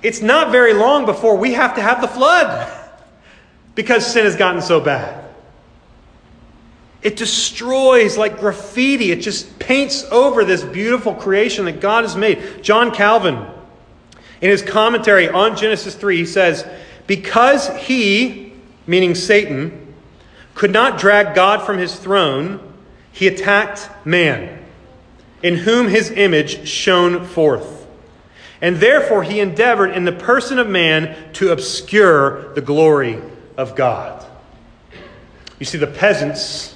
it's 0.03 0.21
not 0.21 0.51
very 0.51 0.73
long 0.73 1.07
before 1.07 1.37
we 1.37 1.53
have 1.53 1.75
to 1.77 1.83
have 1.83 2.01
the 2.01 2.09
flood 2.09 2.73
because 3.75 4.07
sin 4.07 4.25
has 4.25 4.37
gotten 4.37 4.63
so 4.63 4.81
bad. 4.81 5.23
It 7.03 7.17
destroys 7.17 8.17
like 8.17 8.41
graffiti. 8.41 9.13
It 9.13 9.21
just 9.21 9.59
paints 9.59 10.05
over 10.11 10.45
this 10.45 10.65
beautiful 10.65 11.15
creation 11.15 11.67
that 11.67 11.81
God 11.81 12.05
has 12.05 12.17
made. 12.17 12.63
John 12.63 12.91
Calvin, 12.93 13.47
in 14.41 14.51
his 14.51 14.63
commentary 14.63 15.29
on 15.29 15.55
Genesis 15.55 15.95
3, 15.95 16.17
he 16.17 16.25
says, 16.25 16.67
Because 17.07 17.69
he, 17.77 18.55
meaning 18.87 19.15
Satan, 19.15 19.84
could 20.55 20.71
not 20.71 20.99
drag 20.99 21.35
God 21.35 21.63
from 21.63 21.79
his 21.79 21.97
throne, 21.97 22.61
he 23.13 23.27
attacked 23.27 23.89
man, 24.05 24.65
in 25.43 25.57
whom 25.57 25.89
his 25.89 26.11
image 26.11 26.69
shone 26.69 27.25
forth. 27.27 27.87
And 28.61 28.77
therefore 28.77 29.23
he 29.23 29.41
endeavored 29.41 29.91
in 29.91 30.05
the 30.05 30.13
person 30.13 30.59
of 30.59 30.69
man 30.69 31.33
to 31.35 31.53
obscure 31.53 32.55
the 32.55 32.61
glory 32.61 33.21
of 33.57 33.77
God. 33.77 34.25
You 35.59 35.67
see, 35.67 35.79
the 35.79 35.87
peasants 35.87 36.75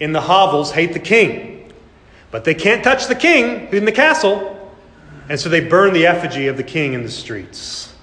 in 0.00 0.12
the 0.12 0.20
hovels 0.20 0.70
hate 0.70 0.92
the 0.92 0.98
king, 0.98 1.72
but 2.30 2.44
they 2.44 2.54
can't 2.54 2.84
touch 2.84 3.06
the 3.06 3.14
king 3.14 3.68
in 3.72 3.84
the 3.84 3.92
castle, 3.92 4.72
and 5.28 5.38
so 5.38 5.48
they 5.48 5.60
burn 5.60 5.92
the 5.92 6.06
effigy 6.06 6.46
of 6.46 6.56
the 6.56 6.62
king 6.62 6.92
in 6.92 7.02
the 7.02 7.10
streets. 7.10 7.94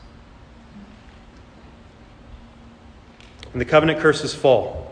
And 3.53 3.61
the 3.61 3.65
covenant 3.65 3.99
curses 3.99 4.33
fall. 4.33 4.90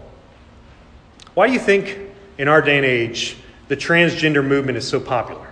Why 1.39 1.47
do 1.47 1.53
you 1.53 1.59
think 1.59 1.97
in 2.37 2.49
our 2.49 2.61
day 2.61 2.75
and 2.75 2.85
age 2.85 3.37
the 3.69 3.77
transgender 3.77 4.45
movement 4.45 4.77
is 4.77 4.85
so 4.85 4.99
popular? 4.99 5.47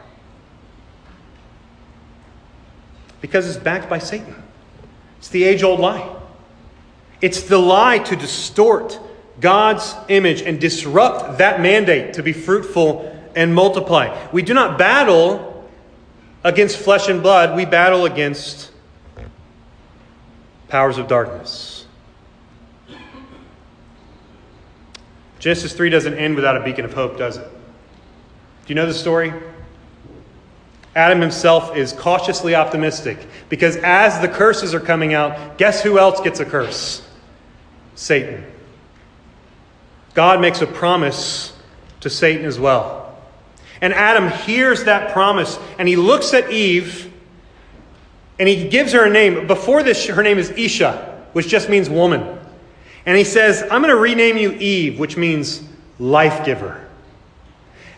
Because 3.21 3.47
it's 3.47 3.55
backed 3.57 3.89
by 3.89 3.99
Satan. 3.99 4.35
It's 5.19 5.29
the 5.29 5.45
age 5.45 5.63
old 5.63 5.79
lie. 5.79 6.13
It's 7.21 7.43
the 7.43 7.57
lie 7.57 7.99
to 7.99 8.17
distort 8.17 8.99
God's 9.39 9.95
image 10.09 10.41
and 10.41 10.59
disrupt 10.59 11.37
that 11.37 11.61
mandate 11.61 12.15
to 12.15 12.21
be 12.21 12.33
fruitful 12.33 13.09
and 13.33 13.55
multiply. 13.55 14.27
We 14.33 14.41
do 14.41 14.53
not 14.53 14.77
battle 14.77 15.69
against 16.43 16.79
flesh 16.79 17.07
and 17.07 17.23
blood, 17.23 17.55
we 17.55 17.63
battle 17.63 18.03
against 18.03 18.71
powers 20.67 20.97
of 20.97 21.07
darkness. 21.07 21.76
Genesis 25.47 25.71
3 25.71 25.89
doesn't 25.89 26.15
end 26.15 26.35
without 26.35 26.57
a 26.57 26.59
beacon 26.59 26.83
of 26.83 26.91
hope, 26.93 27.17
does 27.17 27.37
it? 27.37 27.49
Do 27.49 28.67
you 28.67 28.75
know 28.75 28.85
the 28.85 28.93
story? 28.93 29.31
Adam 30.93 31.21
himself 31.21 31.73
is 31.73 31.93
cautiously 31.93 32.53
optimistic 32.53 33.17
because 33.47 33.77
as 33.77 34.19
the 34.19 34.27
curses 34.27 34.73
are 34.73 34.81
coming 34.81 35.13
out, 35.13 35.57
guess 35.57 35.81
who 35.81 35.99
else 35.99 36.19
gets 36.19 36.41
a 36.41 36.45
curse? 36.45 37.01
Satan. 37.95 38.45
God 40.15 40.41
makes 40.41 40.61
a 40.61 40.67
promise 40.67 41.57
to 42.01 42.09
Satan 42.09 42.45
as 42.45 42.59
well. 42.59 43.17
And 43.79 43.93
Adam 43.93 44.27
hears 44.27 44.83
that 44.83 45.13
promise 45.13 45.57
and 45.79 45.87
he 45.87 45.95
looks 45.95 46.33
at 46.33 46.51
Eve 46.51 47.09
and 48.37 48.49
he 48.49 48.67
gives 48.67 48.91
her 48.91 49.05
a 49.05 49.09
name. 49.09 49.47
Before 49.47 49.81
this, 49.81 50.07
her 50.07 50.23
name 50.23 50.39
is 50.39 50.49
Isha, 50.49 51.23
which 51.31 51.47
just 51.47 51.69
means 51.69 51.89
woman. 51.89 52.36
And 53.07 53.17
he 53.17 53.23
says, 53.23 53.63
I'm 53.63 53.81
going 53.81 53.85
to 53.85 53.95
rename 53.95 54.37
you 54.37 54.51
Eve, 54.51 54.99
which 54.99 55.17
means 55.17 55.63
life 55.97 56.45
giver. 56.45 56.85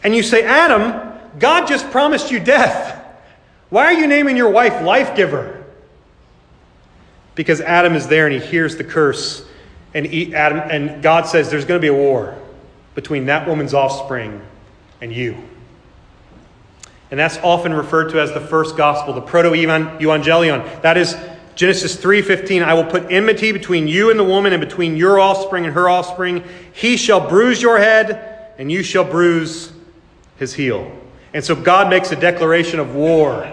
And 0.03 0.15
you 0.15 0.23
say, 0.23 0.43
Adam, 0.43 1.19
God 1.39 1.67
just 1.67 1.89
promised 1.91 2.31
you 2.31 2.39
death. 2.39 2.95
Why 3.69 3.85
are 3.85 3.93
you 3.93 4.07
naming 4.07 4.37
your 4.37 4.49
wife 4.49 4.81
life 4.83 5.15
giver? 5.15 5.65
Because 7.35 7.59
Adam 7.59 7.95
is 7.95 8.07
there 8.07 8.27
and 8.27 8.41
he 8.41 8.47
hears 8.47 8.77
the 8.77 8.83
curse 8.83 9.45
and 9.93 10.05
Adam 10.35 10.59
and 10.59 11.01
God 11.01 11.25
says 11.25 11.49
there's 11.49 11.65
going 11.65 11.79
to 11.79 11.81
be 11.81 11.87
a 11.87 11.93
war 11.93 12.37
between 12.95 13.25
that 13.25 13.47
woman's 13.47 13.73
offspring 13.73 14.41
and 15.01 15.11
you. 15.11 15.35
And 17.11 17.19
that's 17.19 17.37
often 17.39 17.73
referred 17.73 18.09
to 18.09 18.21
as 18.21 18.31
the 18.33 18.41
first 18.41 18.77
gospel, 18.77 19.13
the 19.13 19.21
proto-evangelium. 19.21 20.81
That 20.83 20.97
is 20.97 21.15
Genesis 21.59 21.97
3:15, 21.97 22.63
I 22.63 22.73
will 22.73 22.85
put 22.85 23.11
enmity 23.11 23.51
between 23.51 23.85
you 23.85 24.11
and 24.11 24.17
the 24.17 24.23
woman 24.23 24.53
and 24.53 24.61
between 24.61 24.95
your 24.95 25.19
offspring 25.19 25.65
and 25.65 25.73
her 25.73 25.89
offspring. 25.89 26.41
He 26.71 26.95
shall 26.95 27.19
bruise 27.27 27.61
your 27.61 27.77
head 27.77 28.53
and 28.57 28.71
you 28.71 28.81
shall 28.81 29.03
bruise 29.03 29.73
his 30.37 30.53
heel. 30.53 30.89
And 31.33 31.43
so 31.43 31.55
God 31.55 31.89
makes 31.89 32.13
a 32.13 32.15
declaration 32.15 32.79
of 32.79 32.95
war 32.95 33.45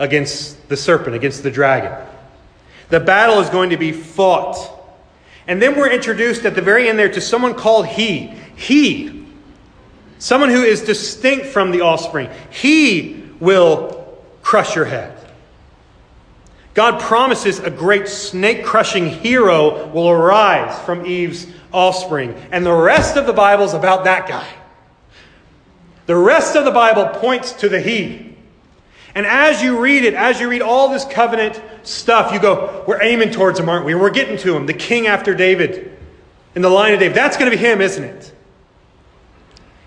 against 0.00 0.68
the 0.68 0.76
serpent, 0.76 1.14
against 1.14 1.44
the 1.44 1.50
dragon. 1.52 1.92
The 2.88 2.98
battle 2.98 3.38
is 3.38 3.48
going 3.48 3.70
to 3.70 3.76
be 3.76 3.92
fought 3.92 4.58
and 5.46 5.62
then 5.62 5.76
we're 5.76 5.92
introduced 5.92 6.46
at 6.46 6.56
the 6.56 6.62
very 6.62 6.88
end 6.88 6.98
there 6.98 7.12
to 7.12 7.20
someone 7.20 7.54
called 7.54 7.86
He. 7.86 8.34
He. 8.56 9.24
Someone 10.18 10.50
who 10.50 10.64
is 10.64 10.80
distinct 10.80 11.46
from 11.46 11.70
the 11.70 11.82
offspring. 11.82 12.28
He 12.50 13.22
will 13.38 14.18
crush 14.42 14.74
your 14.74 14.86
head. 14.86 15.15
God 16.76 17.00
promises 17.00 17.58
a 17.58 17.70
great 17.70 18.06
snake 18.06 18.62
crushing 18.62 19.06
hero 19.06 19.88
will 19.88 20.10
arise 20.10 20.78
from 20.80 21.06
Eve's 21.06 21.46
offspring. 21.72 22.34
And 22.52 22.66
the 22.66 22.74
rest 22.74 23.16
of 23.16 23.24
the 23.24 23.32
Bible 23.32 23.64
is 23.64 23.72
about 23.72 24.04
that 24.04 24.28
guy. 24.28 24.46
The 26.04 26.14
rest 26.14 26.54
of 26.54 26.66
the 26.66 26.70
Bible 26.70 27.06
points 27.18 27.52
to 27.54 27.70
the 27.70 27.80
He. 27.80 28.36
And 29.14 29.24
as 29.24 29.62
you 29.62 29.80
read 29.80 30.04
it, 30.04 30.12
as 30.12 30.38
you 30.38 30.50
read 30.50 30.60
all 30.60 30.90
this 30.90 31.06
covenant 31.06 31.62
stuff, 31.82 32.34
you 32.34 32.38
go, 32.38 32.84
we're 32.86 33.02
aiming 33.02 33.30
towards 33.30 33.58
him, 33.58 33.70
aren't 33.70 33.86
we? 33.86 33.94
We're 33.94 34.10
getting 34.10 34.36
to 34.36 34.54
him, 34.54 34.66
the 34.66 34.74
king 34.74 35.06
after 35.06 35.34
David, 35.34 35.96
in 36.54 36.60
the 36.60 36.68
line 36.68 36.92
of 36.92 37.00
David. 37.00 37.16
That's 37.16 37.38
going 37.38 37.50
to 37.50 37.56
be 37.56 37.62
him, 37.62 37.80
isn't 37.80 38.04
it? 38.04 38.34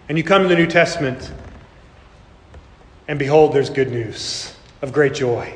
And 0.10 0.18
you 0.18 0.24
come 0.24 0.42
to 0.42 0.50
the 0.50 0.56
New 0.56 0.66
Testament, 0.66 1.32
and 3.08 3.20
behold, 3.20 3.54
there's 3.54 3.70
good 3.70 3.92
news 3.92 4.56
of 4.82 4.92
great 4.92 5.14
joy, 5.14 5.54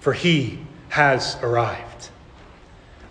for 0.00 0.12
he 0.12 0.58
has 0.88 1.36
arrived. 1.42 2.08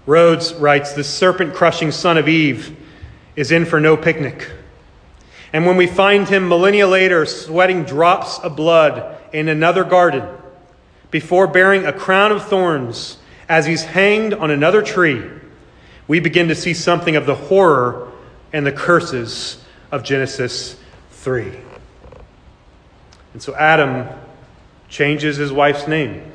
Rhodes 0.06 0.54
writes, 0.56 0.94
The 0.94 1.04
serpent 1.04 1.54
crushing 1.54 1.92
son 1.92 2.18
of 2.18 2.28
Eve 2.28 2.76
is 3.36 3.52
in 3.52 3.66
for 3.66 3.80
no 3.80 3.96
picnic. 3.96 4.50
And 5.54 5.66
when 5.66 5.78
we 5.78 5.88
find 5.88 6.28
him 6.28 6.50
millennia 6.50 6.88
later 6.88 7.26
sweating 7.26 7.84
drops 7.84 8.40
of 8.40 8.56
blood 8.56 9.18
in 9.32 9.48
another 9.48 9.84
garden, 9.84 10.28
before 11.12 11.48
bearing 11.48 11.86
a 11.86 11.94
crown 11.94 12.32
of 12.32 12.46
thorns 12.46 13.18
as 13.48 13.66
he's 13.66 13.84
hanged 13.84 14.34
on 14.34 14.52
another 14.52 14.82
tree, 14.82 15.28
we 16.08 16.20
begin 16.20 16.48
to 16.50 16.56
see 16.56 16.74
something 16.74 17.16
of 17.16 17.26
the 17.26 17.36
horror 17.36 18.12
and 18.52 18.66
the 18.66 18.72
curses 18.72 19.64
of 19.92 20.04
Genesis 20.04 20.76
3. 21.12 21.52
And 23.34 23.42
so 23.42 23.56
Adam 23.56 24.08
changes 24.88 25.38
his 25.38 25.52
wife's 25.52 25.88
name 25.88 26.32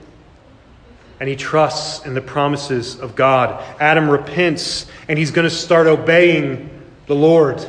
and 1.20 1.28
he 1.28 1.36
trusts 1.36 2.04
in 2.06 2.14
the 2.14 2.20
promises 2.20 2.98
of 2.98 3.14
God. 3.14 3.62
Adam 3.80 4.08
repents 4.08 4.86
and 5.08 5.18
he's 5.18 5.30
going 5.30 5.48
to 5.48 5.54
start 5.54 5.86
obeying 5.86 6.70
the 7.06 7.14
Lord. 7.14 7.64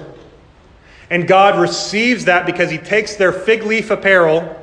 And 1.09 1.27
God 1.27 1.59
receives 1.59 2.25
that 2.25 2.45
because 2.45 2.71
he 2.71 2.77
takes 2.77 3.15
their 3.15 3.31
fig 3.31 3.63
leaf 3.63 3.91
apparel 3.91 4.61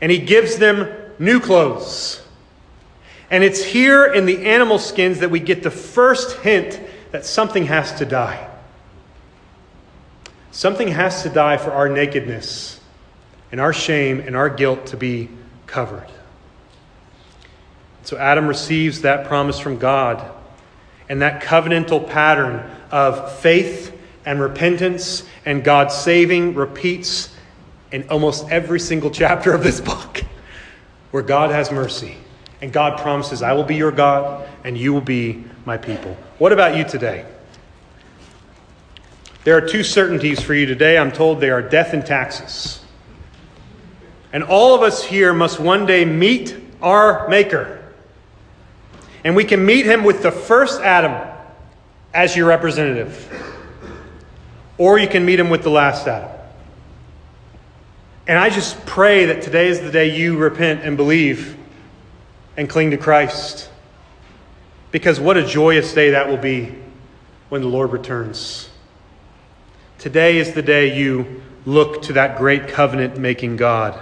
and 0.00 0.10
he 0.10 0.18
gives 0.18 0.56
them 0.56 0.88
new 1.18 1.40
clothes. 1.40 2.22
And 3.30 3.44
it's 3.44 3.62
here 3.62 4.12
in 4.12 4.26
the 4.26 4.46
animal 4.46 4.78
skins 4.78 5.20
that 5.20 5.30
we 5.30 5.40
get 5.40 5.62
the 5.62 5.70
first 5.70 6.38
hint 6.38 6.80
that 7.12 7.24
something 7.24 7.66
has 7.66 7.92
to 7.94 8.04
die. 8.04 8.48
Something 10.52 10.88
has 10.88 11.22
to 11.22 11.28
die 11.28 11.56
for 11.56 11.70
our 11.70 11.88
nakedness 11.88 12.80
and 13.52 13.60
our 13.60 13.72
shame 13.72 14.20
and 14.20 14.36
our 14.36 14.48
guilt 14.48 14.86
to 14.86 14.96
be 14.96 15.28
covered. 15.66 16.08
So 18.02 18.16
Adam 18.16 18.46
receives 18.46 19.02
that 19.02 19.26
promise 19.26 19.58
from 19.58 19.78
God 19.78 20.30
and 21.08 21.22
that 21.22 21.42
covenantal 21.42 22.08
pattern 22.08 22.70
of 22.90 23.38
faith 23.40 23.96
and 24.24 24.40
repentance 24.40 25.24
and 25.44 25.64
God 25.64 25.92
saving 25.92 26.54
repeats 26.54 27.34
in 27.92 28.08
almost 28.08 28.48
every 28.48 28.80
single 28.80 29.10
chapter 29.12 29.52
of 29.52 29.62
this 29.62 29.80
book 29.80 30.22
where 31.10 31.22
God 31.22 31.50
has 31.50 31.70
mercy 31.70 32.16
and 32.62 32.72
God 32.72 33.00
promises, 33.00 33.42
I 33.42 33.52
will 33.52 33.64
be 33.64 33.76
your 33.76 33.92
God 33.92 34.48
and 34.64 34.76
you 34.76 34.92
will 34.92 35.00
be 35.00 35.44
my 35.64 35.76
people. 35.76 36.16
What 36.38 36.52
about 36.52 36.76
you 36.76 36.84
today? 36.84 37.26
There 39.44 39.56
are 39.56 39.66
two 39.66 39.82
certainties 39.82 40.40
for 40.40 40.54
you 40.54 40.66
today. 40.66 40.98
I'm 40.98 41.12
told 41.12 41.40
they 41.40 41.50
are 41.50 41.62
death 41.62 41.94
and 41.94 42.04
taxes. 42.04 42.84
And 44.32 44.44
all 44.44 44.74
of 44.74 44.82
us 44.82 45.02
here 45.02 45.32
must 45.32 45.58
one 45.58 45.86
day 45.86 46.04
meet 46.04 46.56
our 46.82 47.26
Maker. 47.28 47.79
And 49.24 49.36
we 49.36 49.44
can 49.44 49.64
meet 49.64 49.86
him 49.86 50.04
with 50.04 50.22
the 50.22 50.30
first 50.30 50.80
Adam 50.80 51.28
as 52.14 52.36
your 52.36 52.48
representative. 52.48 53.28
Or 54.78 54.98
you 54.98 55.08
can 55.08 55.24
meet 55.24 55.38
him 55.38 55.50
with 55.50 55.62
the 55.62 55.70
last 55.70 56.06
Adam. 56.06 56.30
And 58.26 58.38
I 58.38 58.48
just 58.48 58.84
pray 58.86 59.26
that 59.26 59.42
today 59.42 59.68
is 59.68 59.80
the 59.80 59.90
day 59.90 60.16
you 60.16 60.38
repent 60.38 60.82
and 60.84 60.96
believe 60.96 61.56
and 62.56 62.68
cling 62.68 62.90
to 62.92 62.96
Christ. 62.96 63.70
Because 64.90 65.20
what 65.20 65.36
a 65.36 65.46
joyous 65.46 65.92
day 65.92 66.10
that 66.10 66.28
will 66.28 66.36
be 66.36 66.74
when 67.48 67.60
the 67.60 67.68
Lord 67.68 67.92
returns. 67.92 68.70
Today 69.98 70.38
is 70.38 70.52
the 70.52 70.62
day 70.62 70.96
you 70.96 71.42
look 71.66 72.02
to 72.02 72.14
that 72.14 72.38
great 72.38 72.68
covenant 72.68 73.18
making 73.18 73.56
God 73.56 74.00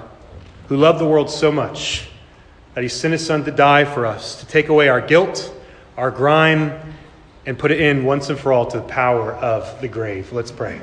who 0.69 0.77
loved 0.77 1.01
the 1.01 1.07
world 1.07 1.31
so 1.31 1.51
much 1.51 2.08
that 2.79 2.85
he 2.85 2.89
sent 2.89 3.11
his 3.11 3.27
son 3.27 3.43
to 3.45 3.51
die 3.51 3.85
for 3.85 4.07
us, 4.07 4.39
to 4.39 4.47
take 4.47 4.69
away 4.69 4.89
our 4.89 5.01
guilt, 5.01 5.53
our 5.97 6.13
grime, 6.13 6.79
and 7.45 7.59
put 7.59 7.73
it 7.73 7.81
in 7.81 8.05
once 8.05 8.31
and 8.31 8.39
for 8.39 8.53
all 8.53 8.67
to 8.67 8.77
the 8.77 8.85
power 8.85 9.33
of 9.33 9.81
the 9.81 9.89
grave. 9.89 10.33
Let's 10.33 10.53
pray. 10.53 10.81